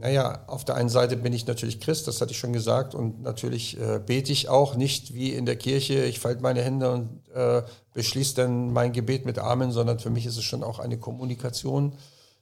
Naja, 0.00 0.44
auf 0.46 0.64
der 0.64 0.74
einen 0.74 0.88
Seite 0.88 1.16
bin 1.16 1.32
ich 1.32 1.46
natürlich 1.46 1.80
Christ, 1.80 2.06
das 2.08 2.20
hatte 2.20 2.32
ich 2.32 2.38
schon 2.38 2.52
gesagt, 2.52 2.94
und 2.94 3.22
natürlich 3.22 3.80
äh, 3.80 4.00
bete 4.04 4.32
ich 4.32 4.48
auch 4.48 4.76
nicht 4.76 5.14
wie 5.14 5.32
in 5.32 5.46
der 5.46 5.56
Kirche, 5.56 6.04
ich 6.04 6.20
falte 6.20 6.42
meine 6.42 6.62
Hände 6.62 6.92
und 6.92 7.28
äh, 7.34 7.62
beschließe 7.94 8.34
dann 8.34 8.72
mein 8.72 8.92
Gebet 8.92 9.24
mit 9.24 9.38
Amen, 9.38 9.70
sondern 9.72 9.98
für 9.98 10.10
mich 10.10 10.26
ist 10.26 10.36
es 10.36 10.44
schon 10.44 10.62
auch 10.62 10.78
eine 10.78 10.98
Kommunikation. 10.98 11.94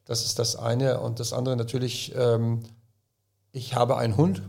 Das 0.04 0.24
ist 0.24 0.38
das 0.38 0.56
eine. 0.56 1.00
Und 1.00 1.20
das 1.20 1.32
andere 1.32 1.56
natürlich, 1.56 2.12
ähm, 2.16 2.62
ich 3.52 3.74
habe 3.74 3.96
einen 3.96 4.16
Hund, 4.16 4.42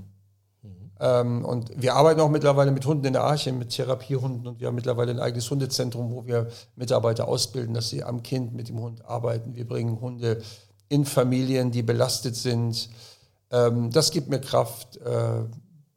ähm, 0.99 1.43
und 1.43 1.69
wir 1.75 1.95
arbeiten 1.95 2.21
auch 2.21 2.29
mittlerweile 2.29 2.71
mit 2.71 2.85
Hunden 2.85 3.05
in 3.05 3.13
der 3.13 3.23
Arche, 3.23 3.51
mit 3.51 3.71
Therapiehunden 3.71 4.47
und 4.47 4.59
wir 4.61 4.67
haben 4.67 4.75
mittlerweile 4.75 5.11
ein 5.11 5.19
eigenes 5.19 5.49
Hundezentrum, 5.51 6.11
wo 6.11 6.25
wir 6.25 6.47
Mitarbeiter 6.77 7.27
ausbilden, 7.27 7.73
dass 7.73 7.89
sie 7.89 8.03
am 8.03 8.23
Kind 8.23 8.53
mit 8.53 8.69
dem 8.69 8.79
Hund 8.79 9.03
arbeiten. 9.05 9.55
Wir 9.55 9.67
bringen 9.67 9.99
Hunde 9.99 10.41
in 10.93 11.05
Familien, 11.05 11.71
die 11.71 11.81
belastet 11.81 12.35
sind. 12.35 12.89
Ähm, 13.49 13.89
das 13.91 14.11
gibt 14.11 14.29
mir 14.29 14.39
Kraft. 14.39 14.97
Äh, 14.97 15.43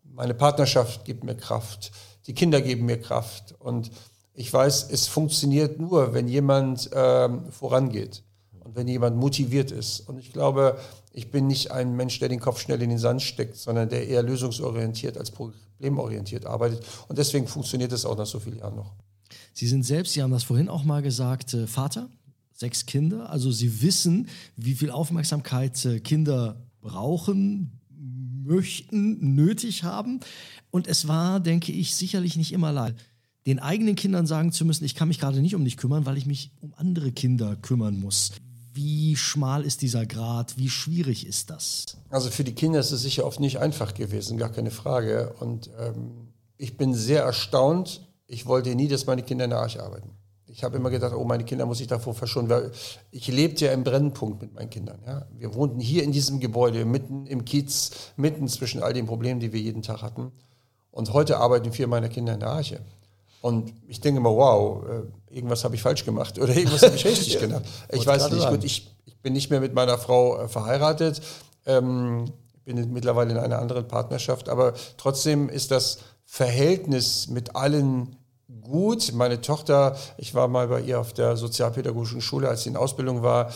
meine 0.02 0.34
Partnerschaft 0.34 1.04
gibt 1.04 1.22
mir 1.22 1.36
Kraft. 1.36 1.92
Die 2.26 2.34
Kinder 2.34 2.62
geben 2.62 2.86
mir 2.86 2.98
Kraft. 2.98 3.54
Und 3.58 3.90
ich 4.32 4.50
weiß, 4.52 4.88
es 4.90 5.06
funktioniert 5.06 5.78
nur, 5.78 6.14
wenn 6.14 6.28
jemand 6.28 6.90
ähm, 6.94 7.52
vorangeht 7.52 8.22
und 8.64 8.74
wenn 8.74 8.88
jemand 8.88 9.16
motiviert 9.18 9.70
ist. 9.70 10.00
Und 10.00 10.18
ich 10.18 10.32
glaube, 10.32 10.78
ich 11.12 11.30
bin 11.30 11.46
nicht 11.46 11.70
ein 11.70 11.94
Mensch, 11.94 12.18
der 12.18 12.30
den 12.30 12.40
Kopf 12.40 12.60
schnell 12.60 12.80
in 12.80 12.88
den 12.88 12.98
Sand 12.98 13.20
steckt, 13.20 13.56
sondern 13.56 13.90
der 13.90 14.08
eher 14.08 14.22
lösungsorientiert 14.22 15.18
als 15.18 15.30
problemorientiert 15.30 16.46
arbeitet. 16.46 16.84
Und 17.08 17.18
deswegen 17.18 17.46
funktioniert 17.46 17.92
es 17.92 18.06
auch 18.06 18.16
nach 18.16 18.26
so 18.26 18.40
vielen 18.40 18.58
Jahren 18.58 18.76
noch. 18.76 18.92
Sie 19.52 19.68
sind 19.68 19.84
selbst, 19.84 20.14
Sie 20.14 20.22
haben 20.22 20.32
das 20.32 20.44
vorhin 20.44 20.68
auch 20.70 20.84
mal 20.84 21.02
gesagt, 21.02 21.52
äh, 21.52 21.66
Vater, 21.66 22.08
sechs 22.58 22.86
Kinder. 22.86 23.30
Also 23.30 23.50
Sie 23.50 23.82
wissen, 23.82 24.28
wie 24.56 24.74
viel 24.74 24.90
Aufmerksamkeit 24.90 26.00
Kinder 26.04 26.62
brauchen, 26.80 27.80
möchten, 28.44 29.34
nötig 29.34 29.84
haben. 29.84 30.20
Und 30.70 30.86
es 30.86 31.08
war, 31.08 31.40
denke 31.40 31.72
ich, 31.72 31.94
sicherlich 31.94 32.36
nicht 32.36 32.52
immer 32.52 32.72
leicht 32.72 32.96
den 33.46 33.60
eigenen 33.60 33.94
Kindern 33.94 34.26
sagen 34.26 34.50
zu 34.52 34.64
müssen, 34.64 34.84
ich 34.84 34.96
kann 34.96 35.08
mich 35.08 35.20
gerade 35.20 35.40
nicht 35.40 35.54
um 35.54 35.64
dich 35.64 35.76
kümmern, 35.76 36.04
weil 36.04 36.18
ich 36.18 36.26
mich 36.26 36.50
um 36.60 36.74
andere 36.76 37.12
Kinder 37.12 37.56
kümmern 37.56 37.98
muss. 37.98 38.32
Wie 38.74 39.16
schmal 39.16 39.64
ist 39.64 39.82
dieser 39.82 40.04
Grad? 40.04 40.58
Wie 40.58 40.68
schwierig 40.68 41.26
ist 41.26 41.48
das? 41.48 41.96
Also 42.10 42.28
für 42.28 42.44
die 42.44 42.52
Kinder 42.52 42.80
ist 42.80 42.90
es 42.90 43.02
sicher 43.02 43.24
oft 43.24 43.40
nicht 43.40 43.58
einfach 43.58 43.94
gewesen, 43.94 44.36
gar 44.36 44.50
keine 44.50 44.70
Frage. 44.70 45.34
Und 45.38 45.70
ähm, 45.78 46.28
ich 46.58 46.76
bin 46.76 46.92
sehr 46.92 47.22
erstaunt. 47.22 48.06
Ich 48.26 48.46
wollte 48.46 48.74
nie, 48.74 48.88
dass 48.88 49.06
meine 49.06 49.22
Kinder 49.22 49.44
in 49.44 49.50
der 49.50 49.60
Arche 49.60 49.82
arbeiten. 49.82 50.10
Ich 50.48 50.62
habe 50.62 50.76
immer 50.76 50.90
gedacht, 50.90 51.12
oh, 51.14 51.24
meine 51.24 51.44
Kinder 51.44 51.66
muss 51.66 51.80
ich 51.80 51.88
davor 51.88 52.14
verschonen, 52.14 52.48
weil 52.48 52.70
ich 53.10 53.26
lebte 53.28 53.66
ja 53.66 53.72
im 53.72 53.82
Brennpunkt 53.82 54.40
mit 54.40 54.54
meinen 54.54 54.70
Kindern. 54.70 54.98
Ja? 55.04 55.26
Wir 55.36 55.54
wohnten 55.54 55.80
hier 55.80 56.04
in 56.04 56.12
diesem 56.12 56.38
Gebäude, 56.38 56.84
mitten 56.84 57.26
im 57.26 57.44
Kiez, 57.44 57.90
mitten 58.16 58.46
zwischen 58.48 58.82
all 58.82 58.92
den 58.92 59.06
Problemen, 59.06 59.40
die 59.40 59.52
wir 59.52 59.60
jeden 59.60 59.82
Tag 59.82 60.02
hatten. 60.02 60.32
Und 60.92 61.12
heute 61.12 61.38
arbeiten 61.38 61.72
vier 61.72 61.88
meiner 61.88 62.08
Kinder 62.08 62.34
in 62.34 62.40
der 62.40 62.50
Arche. 62.50 62.80
Und 63.42 63.72
ich 63.86 64.00
denke 64.00 64.20
mal, 64.20 64.34
wow, 64.34 64.84
äh, 64.88 65.34
irgendwas 65.34 65.62
habe 65.64 65.74
ich 65.74 65.82
falsch 65.82 66.04
gemacht 66.04 66.38
oder 66.38 66.54
irgendwas 66.54 66.82
habe 66.82 66.96
ich 66.96 67.04
richtig 67.06 67.38
gemacht. 67.38 67.64
Ich 67.92 68.06
weiß 68.06 68.30
nicht, 68.30 68.48
gut, 68.48 68.64
ich, 68.64 68.92
ich, 69.04 69.16
bin 69.18 69.32
nicht 69.32 69.50
mehr 69.50 69.60
mit 69.60 69.74
meiner 69.74 69.98
Frau 69.98 70.38
äh, 70.38 70.48
verheiratet, 70.48 71.20
ähm, 71.64 72.32
bin 72.64 72.92
mittlerweile 72.92 73.32
in 73.32 73.38
einer 73.38 73.58
anderen 73.58 73.86
Partnerschaft, 73.88 74.48
aber 74.48 74.74
trotzdem 74.96 75.48
ist 75.48 75.70
das 75.70 75.98
Verhältnis 76.24 77.28
mit 77.28 77.54
allen 77.54 78.16
gut. 78.62 79.12
Meine 79.12 79.40
Tochter, 79.40 79.96
ich 80.18 80.34
war 80.34 80.48
mal 80.48 80.68
bei 80.68 80.80
ihr 80.80 81.00
auf 81.00 81.12
der 81.12 81.36
sozialpädagogischen 81.36 82.20
Schule, 82.20 82.48
als 82.48 82.62
sie 82.62 82.70
in 82.70 82.76
Ausbildung 82.76 83.22
war. 83.22 83.50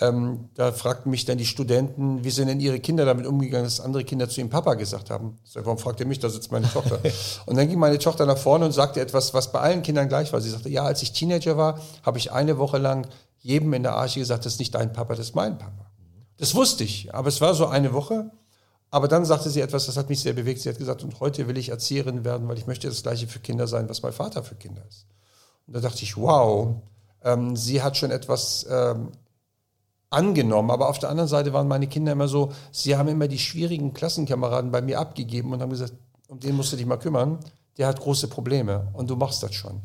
Ähm, 0.00 0.50
da 0.54 0.72
fragten 0.72 1.10
mich 1.10 1.24
dann 1.24 1.38
die 1.38 1.46
Studenten, 1.46 2.24
wie 2.24 2.30
sind 2.30 2.48
denn 2.48 2.60
ihre 2.60 2.80
Kinder 2.80 3.04
damit 3.04 3.26
umgegangen, 3.26 3.64
dass 3.64 3.80
andere 3.80 4.04
Kinder 4.04 4.28
zu 4.28 4.40
ihrem 4.40 4.50
Papa 4.50 4.74
gesagt 4.74 5.10
haben. 5.10 5.38
So, 5.44 5.64
warum 5.64 5.78
fragt 5.78 6.00
ihr 6.00 6.06
mich, 6.06 6.18
da 6.18 6.28
sitzt 6.28 6.52
meine 6.52 6.70
Tochter. 6.70 7.00
und 7.46 7.56
dann 7.56 7.68
ging 7.68 7.78
meine 7.78 7.98
Tochter 7.98 8.26
nach 8.26 8.38
vorne 8.38 8.66
und 8.66 8.72
sagte 8.72 9.00
etwas, 9.00 9.32
was 9.32 9.50
bei 9.50 9.60
allen 9.60 9.82
Kindern 9.82 10.08
gleich 10.08 10.32
war. 10.32 10.40
Sie 10.40 10.50
sagte, 10.50 10.68
ja, 10.68 10.84
als 10.84 11.02
ich 11.02 11.12
Teenager 11.12 11.56
war, 11.56 11.80
habe 12.02 12.18
ich 12.18 12.32
eine 12.32 12.58
Woche 12.58 12.78
lang 12.78 13.06
jedem 13.38 13.72
in 13.74 13.82
der 13.82 13.94
Arche 13.94 14.20
gesagt, 14.20 14.44
das 14.46 14.54
ist 14.54 14.58
nicht 14.58 14.74
dein 14.74 14.92
Papa, 14.92 15.14
das 15.14 15.28
ist 15.28 15.34
mein 15.34 15.58
Papa. 15.58 15.90
Das 16.38 16.54
wusste 16.54 16.84
ich, 16.84 17.14
aber 17.14 17.28
es 17.28 17.40
war 17.40 17.54
so 17.54 17.66
eine 17.66 17.92
Woche. 17.92 18.30
Aber 18.94 19.08
dann 19.08 19.24
sagte 19.24 19.50
sie 19.50 19.60
etwas, 19.60 19.86
das 19.86 19.96
hat 19.96 20.08
mich 20.08 20.20
sehr 20.20 20.34
bewegt. 20.34 20.60
Sie 20.60 20.68
hat 20.68 20.78
gesagt, 20.78 21.02
und 21.02 21.18
heute 21.18 21.48
will 21.48 21.58
ich 21.58 21.70
Erzieherin 21.70 22.24
werden, 22.24 22.46
weil 22.46 22.58
ich 22.58 22.68
möchte 22.68 22.86
das 22.86 23.02
Gleiche 23.02 23.26
für 23.26 23.40
Kinder 23.40 23.66
sein, 23.66 23.88
was 23.88 24.02
mein 24.02 24.12
Vater 24.12 24.44
für 24.44 24.54
Kinder 24.54 24.82
ist. 24.88 25.06
Und 25.66 25.74
da 25.74 25.80
dachte 25.80 26.04
ich, 26.04 26.16
wow, 26.16 26.76
ähm, 27.24 27.56
sie 27.56 27.82
hat 27.82 27.96
schon 27.96 28.12
etwas 28.12 28.64
ähm, 28.70 29.08
angenommen. 30.10 30.70
Aber 30.70 30.88
auf 30.88 31.00
der 31.00 31.08
anderen 31.08 31.26
Seite 31.28 31.52
waren 31.52 31.66
meine 31.66 31.88
Kinder 31.88 32.12
immer 32.12 32.28
so, 32.28 32.52
sie 32.70 32.96
haben 32.96 33.08
immer 33.08 33.26
die 33.26 33.40
schwierigen 33.40 33.94
Klassenkameraden 33.94 34.70
bei 34.70 34.80
mir 34.80 35.00
abgegeben 35.00 35.52
und 35.52 35.60
haben 35.60 35.70
gesagt, 35.70 35.94
um 36.28 36.38
den 36.38 36.54
musst 36.54 36.72
du 36.72 36.76
dich 36.76 36.86
mal 36.86 36.96
kümmern. 36.96 37.40
Der 37.78 37.88
hat 37.88 37.98
große 37.98 38.28
Probleme 38.28 38.90
und 38.92 39.10
du 39.10 39.16
machst 39.16 39.42
das 39.42 39.56
schon. 39.56 39.82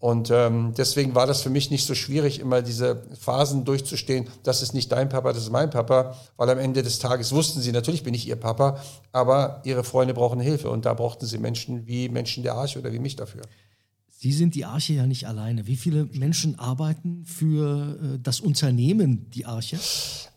Und 0.00 0.30
ähm, 0.30 0.74
deswegen 0.76 1.16
war 1.16 1.26
das 1.26 1.42
für 1.42 1.50
mich 1.50 1.70
nicht 1.72 1.84
so 1.84 1.94
schwierig, 1.94 2.38
immer 2.38 2.62
diese 2.62 3.02
Phasen 3.18 3.64
durchzustehen. 3.64 4.28
Das 4.44 4.62
ist 4.62 4.72
nicht 4.72 4.92
dein 4.92 5.08
Papa, 5.08 5.32
das 5.32 5.42
ist 5.42 5.50
mein 5.50 5.70
Papa, 5.70 6.16
weil 6.36 6.48
am 6.50 6.58
Ende 6.58 6.84
des 6.84 7.00
Tages 7.00 7.32
wussten 7.32 7.60
sie, 7.60 7.72
natürlich 7.72 8.04
bin 8.04 8.14
ich 8.14 8.28
ihr 8.28 8.36
Papa, 8.36 8.80
aber 9.10 9.60
ihre 9.64 9.82
Freunde 9.82 10.14
brauchen 10.14 10.38
Hilfe 10.38 10.70
und 10.70 10.84
da 10.84 10.94
brauchten 10.94 11.26
sie 11.26 11.38
Menschen 11.38 11.86
wie 11.88 12.08
Menschen 12.08 12.44
der 12.44 12.54
Arche 12.54 12.78
oder 12.78 12.92
wie 12.92 13.00
mich 13.00 13.16
dafür. 13.16 13.42
Sie 14.20 14.32
sind 14.32 14.56
die 14.56 14.64
Arche 14.64 14.94
ja 14.94 15.06
nicht 15.06 15.28
alleine. 15.28 15.68
Wie 15.68 15.76
viele 15.76 16.06
Menschen 16.06 16.58
arbeiten 16.58 17.24
für 17.24 17.96
äh, 18.02 18.18
das 18.20 18.40
Unternehmen, 18.40 19.30
die 19.30 19.46
Arche? 19.46 19.78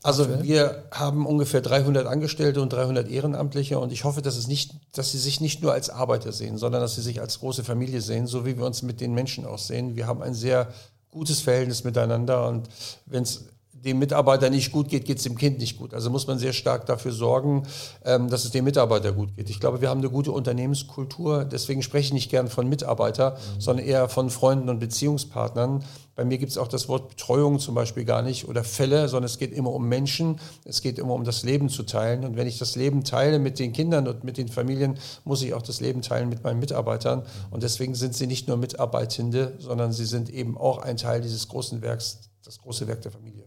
Also 0.03 0.43
wir 0.43 0.83
haben 0.91 1.25
ungefähr 1.25 1.61
300 1.61 2.05
Angestellte 2.05 2.61
und 2.61 2.71
300 2.71 3.09
Ehrenamtliche 3.09 3.79
und 3.79 3.91
ich 3.91 4.03
hoffe, 4.03 4.21
dass, 4.21 4.37
es 4.37 4.47
nicht, 4.47 4.75
dass 4.91 5.11
sie 5.11 5.17
sich 5.17 5.41
nicht 5.41 5.63
nur 5.63 5.73
als 5.73 5.89
Arbeiter 5.89 6.31
sehen, 6.31 6.59
sondern 6.59 6.79
dass 6.79 6.93
sie 6.93 7.01
sich 7.01 7.21
als 7.21 7.39
große 7.39 7.63
Familie 7.63 8.01
sehen, 8.01 8.27
so 8.27 8.45
wie 8.45 8.55
wir 8.55 8.67
uns 8.67 8.83
mit 8.83 9.01
den 9.01 9.15
Menschen 9.15 9.47
auch 9.47 9.57
sehen. 9.57 9.95
Wir 9.95 10.05
haben 10.05 10.21
ein 10.21 10.35
sehr 10.35 10.71
gutes 11.09 11.41
Verhältnis 11.41 11.83
miteinander 11.83 12.47
und 12.47 12.69
wenn 13.07 13.23
es 13.23 13.45
dem 13.83 13.99
Mitarbeiter 13.99 14.49
nicht 14.49 14.71
gut 14.71 14.89
geht, 14.89 15.05
geht 15.05 15.17
es 15.17 15.23
dem 15.23 15.37
Kind 15.37 15.59
nicht 15.59 15.77
gut. 15.77 15.93
Also 15.93 16.09
muss 16.09 16.27
man 16.27 16.37
sehr 16.37 16.53
stark 16.53 16.85
dafür 16.85 17.11
sorgen, 17.11 17.63
ähm, 18.05 18.29
dass 18.29 18.45
es 18.45 18.51
dem 18.51 18.65
Mitarbeiter 18.65 19.11
gut 19.11 19.35
geht. 19.35 19.49
Ich 19.49 19.59
glaube, 19.59 19.81
wir 19.81 19.89
haben 19.89 19.99
eine 19.99 20.09
gute 20.09 20.31
Unternehmenskultur. 20.31 21.45
Deswegen 21.45 21.81
spreche 21.81 22.07
ich 22.07 22.13
nicht 22.13 22.29
gern 22.29 22.47
von 22.47 22.69
Mitarbeiter, 22.69 23.31
mhm. 23.31 23.61
sondern 23.61 23.85
eher 23.85 24.09
von 24.09 24.29
Freunden 24.29 24.69
und 24.69 24.79
Beziehungspartnern. 24.79 25.83
Bei 26.15 26.25
mir 26.25 26.37
gibt 26.37 26.51
es 26.51 26.57
auch 26.57 26.67
das 26.67 26.87
Wort 26.89 27.09
Betreuung 27.09 27.59
zum 27.59 27.73
Beispiel 27.73 28.05
gar 28.05 28.21
nicht 28.21 28.47
oder 28.47 28.63
Fälle, 28.63 29.07
sondern 29.07 29.25
es 29.25 29.39
geht 29.39 29.51
immer 29.51 29.71
um 29.71 29.87
Menschen. 29.87 30.39
Es 30.65 30.81
geht 30.81 30.99
immer 30.99 31.13
um 31.13 31.23
das 31.23 31.43
Leben 31.43 31.69
zu 31.69 31.83
teilen. 31.83 32.23
Und 32.23 32.35
wenn 32.35 32.47
ich 32.47 32.59
das 32.59 32.75
Leben 32.75 33.03
teile 33.03 33.39
mit 33.39 33.57
den 33.57 33.73
Kindern 33.73 34.07
und 34.07 34.23
mit 34.23 34.37
den 34.37 34.47
Familien, 34.47 34.99
muss 35.23 35.41
ich 35.41 35.53
auch 35.53 35.63
das 35.63 35.79
Leben 35.79 36.01
teilen 36.01 36.29
mit 36.29 36.43
meinen 36.43 36.59
Mitarbeitern. 36.59 37.19
Mhm. 37.19 37.25
Und 37.49 37.63
deswegen 37.63 37.95
sind 37.95 38.15
sie 38.15 38.27
nicht 38.27 38.47
nur 38.47 38.57
Mitarbeitende, 38.57 39.55
sondern 39.57 39.91
sie 39.91 40.05
sind 40.05 40.29
eben 40.29 40.57
auch 40.57 40.79
ein 40.79 40.97
Teil 40.97 41.21
dieses 41.21 41.47
großen 41.47 41.81
Werks, 41.81 42.19
das 42.43 42.59
große 42.59 42.87
Werk 42.87 43.01
der 43.01 43.11
Familie. 43.11 43.45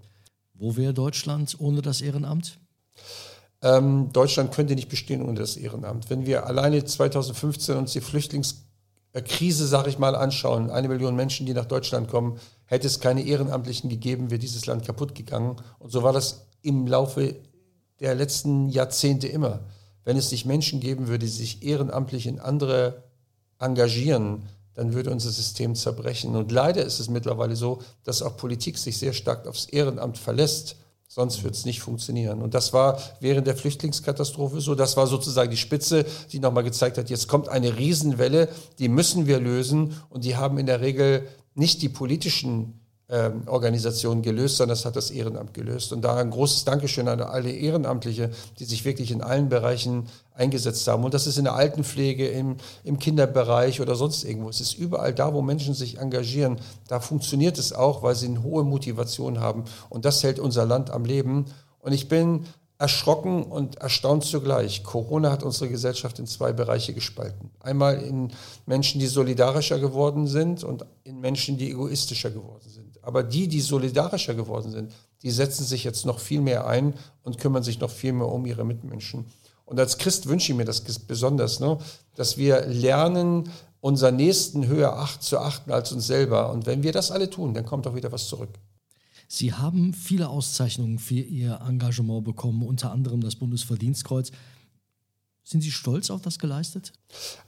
Wo 0.55 0.77
wäre 0.77 0.95
Deutschland 0.95 1.57
ohne 1.59 1.83
das 1.83 2.01
Ehrenamt? 2.01 2.59
Ähm, 3.61 4.11
Deutschland 4.13 4.53
könnte 4.53 4.75
nicht 4.75 4.89
bestehen 4.89 5.23
ohne 5.23 5.41
das 5.41 5.57
Ehrenamt. 5.57 6.11
Wenn 6.11 6.27
wir 6.27 6.47
alleine 6.47 6.85
2015 6.85 7.77
uns 7.77 7.93
die 7.93 8.01
Flüchtlingskrise, 8.01 9.67
sage 9.67 9.91
ich 9.91 9.99
mal, 9.99 10.15
anschauen, 10.15 10.71
eine 10.71 10.89
Million 10.89 11.17
Menschen, 11.17 11.47
die 11.47 11.55
nach 11.55 11.65
Deutschland 11.65 12.09
kommen, 12.09 12.39
hätte 12.67 12.87
es 12.87 13.01
keine 13.01 13.23
Ehrenamtlichen 13.23 13.91
gegeben, 13.91 14.31
wäre 14.31 14.39
dieses 14.39 14.67
Land 14.67 14.85
kaputt 14.85 15.15
gegangen. 15.15 15.57
Und 15.79 15.91
so 15.91 16.03
war 16.03 16.13
das 16.13 16.47
im 16.63 16.87
Laufe 16.87 17.37
der 18.01 18.15
letzten 18.15 18.69
Jahrzehnte 18.69 19.27
immer. 19.27 19.61
Wenn 20.05 20.17
es 20.17 20.31
nicht 20.31 20.45
Menschen 20.45 20.81
geben 20.81 21.09
würde, 21.09 21.27
die 21.27 21.33
sich 21.33 21.63
ehrenamtlich 21.65 22.27
in 22.27 22.39
andere 22.39 23.03
engagieren, 23.59 24.43
dann 24.75 24.93
würde 24.93 25.11
unser 25.11 25.31
System 25.31 25.75
zerbrechen. 25.75 26.35
Und 26.37 26.51
leider 26.53 26.85
ist 26.85 27.01
es 27.01 27.09
mittlerweile 27.09 27.57
so, 27.57 27.81
dass 28.05 28.23
auch 28.23 28.37
Politik 28.37 28.79
sich 28.79 28.99
sehr 28.99 29.13
stark 29.13 29.47
aufs 29.47 29.67
Ehrenamt 29.67 30.19
verlässt. 30.19 30.77
Sonst 31.07 31.45
wird 31.45 31.55
es 31.55 31.65
nicht 31.65 31.81
funktionieren. 31.81 32.43
Und 32.43 32.55
das 32.55 32.73
war 32.73 32.99
während 33.21 33.47
der 33.47 33.57
Flüchtlingskatastrophe 33.57 34.61
so. 34.61 34.75
Das 34.75 34.97
war 34.97 35.07
sozusagen 35.07 35.51
die 35.51 35.57
Spitze, 35.57 36.05
die 36.33 36.41
nochmal 36.41 36.65
gezeigt 36.65 36.99
hat, 36.99 37.09
jetzt 37.09 37.29
kommt 37.29 37.49
eine 37.49 37.79
Riesenwelle, 37.79 38.49
die 38.79 38.89
müssen 38.89 39.27
wir 39.27 39.39
lösen. 39.39 39.95
Und 40.09 40.25
die 40.25 40.37
haben 40.37 40.59
in 40.59 40.67
der 40.67 40.81
Regel 40.81 41.29
nicht 41.55 41.83
die 41.83 41.89
politischen 41.89 42.84
ähm, 43.11 43.43
Organisation 43.47 44.23
gelöst, 44.23 44.57
sondern 44.57 44.77
das 44.77 44.85
hat 44.85 44.97
das 44.97 45.11
Ehrenamt 45.11 45.53
gelöst. 45.53 45.93
Und 45.93 46.03
da 46.03 46.17
ein 46.17 46.31
großes 46.31 46.65
Dankeschön 46.65 47.07
an 47.07 47.21
alle 47.21 47.51
Ehrenamtliche, 47.51 48.31
die 48.59 48.65
sich 48.65 48.85
wirklich 48.85 49.11
in 49.11 49.21
allen 49.21 49.49
Bereichen 49.51 50.07
eingesetzt 50.35 50.89
haben. 50.89 51.05
Und 51.05 51.13
das 51.13 51.27
ist 51.27 51.37
in 51.37 51.45
der 51.45 51.55
Altenpflege, 51.55 52.27
im, 52.29 52.57
im 52.83 52.99
Kinderbereich 52.99 53.81
oder 53.81 53.95
sonst 53.95 54.25
irgendwo. 54.25 54.49
Es 54.49 54.61
ist 54.61 54.75
überall 54.75 55.13
da, 55.13 55.35
wo 55.35 55.43
Menschen 55.43 55.75
sich 55.75 55.99
engagieren. 55.99 56.59
Da 56.89 56.99
funktioniert 56.99 57.59
es 57.59 57.73
auch, 57.73 58.03
weil 58.03 58.15
sie 58.15 58.27
eine 58.27 58.43
hohe 58.43 58.65
Motivation 58.65 59.39
haben. 59.39 59.65
Und 59.91 60.07
das 60.07 60.23
hält 60.23 60.39
unser 60.39 60.65
Land 60.65 60.91
am 60.91 61.05
Leben. 61.05 61.45
Und 61.81 61.93
ich 61.93 62.09
bin 62.09 62.47
erschrocken 62.79 63.45
und 63.45 63.77
erstaunt 63.77 64.25
zugleich. 64.25 64.83
Corona 64.83 65.31
hat 65.31 65.43
unsere 65.43 65.71
Gesellschaft 65.71 66.19
in 66.19 66.27
zwei 66.27 66.53
Bereiche 66.53 66.93
gespalten. 66.93 67.51
Einmal 67.61 68.03
in 68.03 68.33
Menschen, 68.67 68.99
die 68.99 69.07
solidarischer 69.07 69.79
geworden 69.79 70.27
sind 70.27 70.65
und 70.65 70.85
in 71.05 71.21
Menschen, 71.21 71.57
die 71.57 71.71
egoistischer 71.71 72.31
geworden 72.31 72.69
sind. 72.69 72.84
Aber 73.05 73.23
die, 73.23 73.49
die 73.49 73.61
solidarischer 73.61 74.35
geworden 74.35 74.71
sind, 74.71 74.93
die 75.23 75.31
setzen 75.31 75.65
sich 75.65 75.85
jetzt 75.85 76.07
noch 76.07 76.19
viel 76.19 76.41
mehr 76.41 76.67
ein 76.67 76.95
und 77.23 77.39
kümmern 77.39 77.63
sich 77.63 77.81
noch 77.81 77.91
viel 77.91 78.13
mehr 78.13 78.29
um 78.29 78.47
ihre 78.47 78.65
Mitmenschen. 78.65 79.27
Und 79.65 79.81
als 79.81 79.99
Christ 79.99 80.27
wünsche 80.27 80.53
ich 80.53 80.59
mir 80.59 80.65
das 80.65 80.81
besonders, 80.83 81.61
ne, 81.61 81.79
dass 82.15 82.37
wir 82.37 82.67
lernen, 82.67 83.51
unser 83.81 84.11
Nächsten 84.11 84.67
höher 84.67 84.97
acht 84.97 85.23
zu 85.23 85.39
achten 85.39 85.71
als 85.71 85.93
uns 85.93 86.07
selber. 86.07 86.51
Und 86.51 86.67
wenn 86.67 86.83
wir 86.83 86.93
das 86.93 87.11
alle 87.11 87.29
tun, 87.29 87.55
dann 87.55 87.67
kommt 87.67 87.87
auch 87.87 87.95
wieder 87.95 88.13
was 88.13 88.29
zurück. 88.29 88.51
Sie 89.29 89.53
haben 89.53 89.95
viele 89.95 90.29
Auszeichnungen 90.29 90.99
für 90.99 91.15
Ihr 91.15 91.61
Engagement 91.67 92.25
bekommen, 92.25 92.63
unter 92.63 92.93
anderem 92.93 93.21
das 93.21 93.37
Bundesverdienstkreuz. 93.37 94.31
Sind 95.43 95.63
Sie 95.63 95.71
stolz 95.71 96.11
auf 96.11 96.23
das 96.23 96.39
geleistet? 96.39 96.93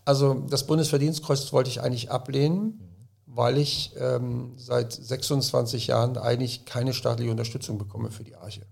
Also 0.04 0.46
das 0.50 0.66
Bundesverdienstkreuz 0.66 1.52
wollte 1.52 1.70
ich 1.70 1.80
eigentlich 1.80 2.10
ablehnen 2.10 2.80
weil 3.36 3.58
ich 3.58 3.92
ähm, 4.00 4.54
seit 4.56 4.92
26 4.92 5.88
Jahren 5.88 6.16
eigentlich 6.16 6.64
keine 6.64 6.94
staatliche 6.94 7.30
Unterstützung 7.30 7.76
bekomme 7.76 8.10
für 8.10 8.24
die 8.24 8.34
Arche. 8.34 8.62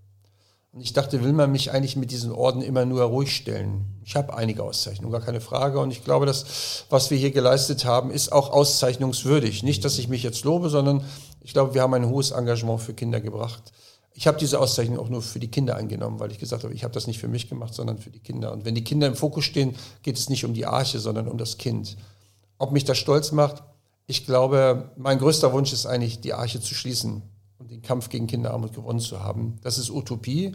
Und 0.73 0.81
ich 0.81 0.91
dachte, 0.91 1.23
will 1.23 1.33
man 1.33 1.51
mich 1.51 1.71
eigentlich 1.71 1.95
mit 1.95 2.09
diesen 2.09 2.31
Orden 2.31 2.63
immer 2.63 2.83
nur 2.83 3.03
ruhig 3.03 3.33
stellen? 3.33 3.85
Ich 4.03 4.15
habe 4.15 4.35
einige 4.35 4.63
Auszeichnungen, 4.63 5.11
gar 5.11 5.21
keine 5.21 5.39
Frage. 5.39 5.79
Und 5.79 5.91
ich 5.91 6.03
glaube, 6.03 6.25
das, 6.25 6.85
was 6.89 7.11
wir 7.11 7.17
hier 7.17 7.29
geleistet 7.29 7.85
haben, 7.85 8.09
ist 8.09 8.31
auch 8.33 8.51
auszeichnungswürdig. 8.51 9.61
Nicht, 9.61 9.85
dass 9.85 9.99
ich 9.99 10.09
mich 10.09 10.23
jetzt 10.23 10.43
lobe, 10.43 10.69
sondern 10.69 11.05
ich 11.41 11.53
glaube, 11.53 11.75
wir 11.75 11.83
haben 11.83 11.93
ein 11.93 12.09
hohes 12.09 12.31
Engagement 12.31 12.81
für 12.81 12.95
Kinder 12.95 13.21
gebracht. 13.21 13.71
Ich 14.13 14.25
habe 14.25 14.39
diese 14.39 14.59
Auszeichnung 14.59 14.97
auch 14.97 15.09
nur 15.09 15.21
für 15.21 15.39
die 15.39 15.51
Kinder 15.51 15.77
angenommen, 15.77 16.19
weil 16.19 16.31
ich 16.31 16.39
gesagt 16.39 16.63
habe, 16.63 16.73
ich 16.73 16.83
habe 16.83 16.93
das 16.93 17.05
nicht 17.05 17.19
für 17.19 17.27
mich 17.27 17.47
gemacht, 17.47 17.75
sondern 17.75 17.99
für 17.99 18.09
die 18.09 18.19
Kinder. 18.19 18.51
Und 18.51 18.65
wenn 18.65 18.73
die 18.73 18.83
Kinder 18.83 19.05
im 19.05 19.15
Fokus 19.15 19.45
stehen, 19.45 19.75
geht 20.01 20.17
es 20.17 20.27
nicht 20.27 20.43
um 20.43 20.55
die 20.55 20.65
Arche, 20.65 20.99
sondern 20.99 21.27
um 21.27 21.37
das 21.37 21.59
Kind. 21.59 21.97
Ob 22.57 22.71
mich 22.71 22.83
das 22.83 22.97
stolz 22.97 23.31
macht, 23.31 23.63
ich 24.07 24.25
glaube, 24.25 24.91
mein 24.97 25.19
größter 25.19 25.51
Wunsch 25.53 25.73
ist 25.73 25.85
eigentlich, 25.85 26.21
die 26.21 26.33
Arche 26.33 26.61
zu 26.61 26.75
schließen 26.75 27.23
und 27.57 27.71
den 27.71 27.81
Kampf 27.81 28.09
gegen 28.09 28.27
Kinderarmut 28.27 28.73
gewonnen 28.73 28.99
zu 28.99 29.23
haben. 29.23 29.57
Das 29.63 29.77
ist 29.77 29.89
Utopie. 29.89 30.53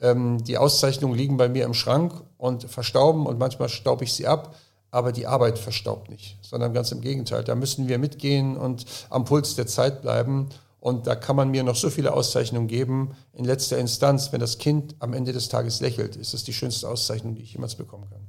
Ähm, 0.00 0.42
die 0.44 0.58
Auszeichnungen 0.58 1.16
liegen 1.16 1.36
bei 1.36 1.48
mir 1.48 1.64
im 1.64 1.74
Schrank 1.74 2.12
und 2.38 2.64
verstauben 2.64 3.26
und 3.26 3.38
manchmal 3.38 3.68
staube 3.68 4.04
ich 4.04 4.12
sie 4.14 4.26
ab, 4.26 4.54
aber 4.90 5.12
die 5.12 5.26
Arbeit 5.26 5.58
verstaubt 5.58 6.10
nicht, 6.10 6.38
sondern 6.42 6.72
ganz 6.72 6.92
im 6.92 7.00
Gegenteil. 7.00 7.44
Da 7.44 7.54
müssen 7.54 7.88
wir 7.88 7.98
mitgehen 7.98 8.56
und 8.56 8.86
am 9.10 9.24
Puls 9.24 9.54
der 9.56 9.66
Zeit 9.66 10.02
bleiben. 10.02 10.48
Und 10.78 11.06
da 11.08 11.16
kann 11.16 11.34
man 11.34 11.50
mir 11.50 11.64
noch 11.64 11.74
so 11.74 11.90
viele 11.90 12.12
Auszeichnungen 12.12 12.68
geben. 12.68 13.16
In 13.32 13.44
letzter 13.44 13.76
Instanz, 13.76 14.30
wenn 14.32 14.40
das 14.40 14.58
Kind 14.58 14.94
am 15.00 15.14
Ende 15.14 15.32
des 15.32 15.48
Tages 15.48 15.80
lächelt, 15.80 16.14
ist 16.14 16.32
es 16.32 16.44
die 16.44 16.52
schönste 16.52 16.88
Auszeichnung, 16.88 17.34
die 17.34 17.42
ich 17.42 17.54
jemals 17.54 17.74
bekommen 17.74 18.08
kann. 18.08 18.25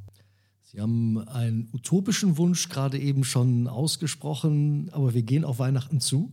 Sie 0.77 0.83
haben 0.83 1.27
einen 1.29 1.69
utopischen 1.73 2.37
Wunsch 2.37 2.69
gerade 2.69 2.99
eben 2.99 3.23
schon 3.23 3.67
ausgesprochen, 3.67 4.91
aber 4.91 5.15
wir 5.15 5.23
gehen 5.23 5.43
auf 5.43 5.57
Weihnachten 5.57 5.99
zu. 5.99 6.31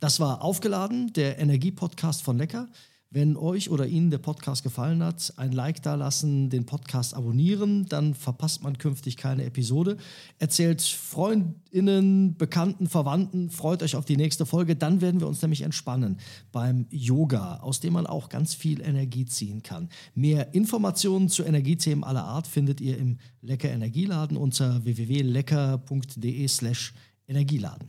Das 0.01 0.21
war 0.21 0.43
aufgeladen, 0.43 1.13
der 1.13 1.39
Energiepodcast 1.39 2.23
von 2.23 2.39
Lecker. 2.39 2.69
Wenn 3.13 3.37
euch 3.37 3.71
oder 3.71 3.89
Ihnen 3.89 4.13
der 4.13 4.19
Podcast 4.19 4.63
gefallen 4.63 5.03
hat, 5.03 5.33
ein 5.37 5.51
Like 5.51 5.83
da 5.83 5.97
lassen, 5.97 6.49
den 6.49 6.65
Podcast 6.65 7.13
abonnieren, 7.13 7.87
dann 7.89 8.15
verpasst 8.15 8.63
man 8.63 8.79
künftig 8.79 9.17
keine 9.17 9.45
Episode. 9.47 9.97
Erzählt 10.39 10.81
Freundinnen, 10.81 12.37
Bekannten, 12.37 12.87
Verwandten, 12.87 13.51
freut 13.51 13.83
euch 13.83 13.97
auf 13.97 14.05
die 14.05 14.17
nächste 14.17 14.47
Folge. 14.47 14.77
Dann 14.77 15.01
werden 15.01 15.19
wir 15.19 15.27
uns 15.27 15.43
nämlich 15.43 15.63
entspannen 15.63 16.19
beim 16.53 16.87
Yoga, 16.91 17.57
aus 17.57 17.81
dem 17.81 17.95
man 17.95 18.07
auch 18.07 18.29
ganz 18.29 18.55
viel 18.55 18.81
Energie 18.81 19.25
ziehen 19.25 19.65
kann. 19.65 19.89
Mehr 20.15 20.55
Informationen 20.55 21.29
zu 21.29 21.43
Energiethemen 21.43 22.05
aller 22.05 22.25
Art 22.25 22.47
findet 22.47 22.81
ihr 22.81 22.97
im 22.97 23.19
Lecker 23.43 23.71
Energieladen 23.71 24.37
unter 24.37 24.85
www.lecker.de 24.85 26.47
slash 26.47 26.95
Energieladen. 27.27 27.89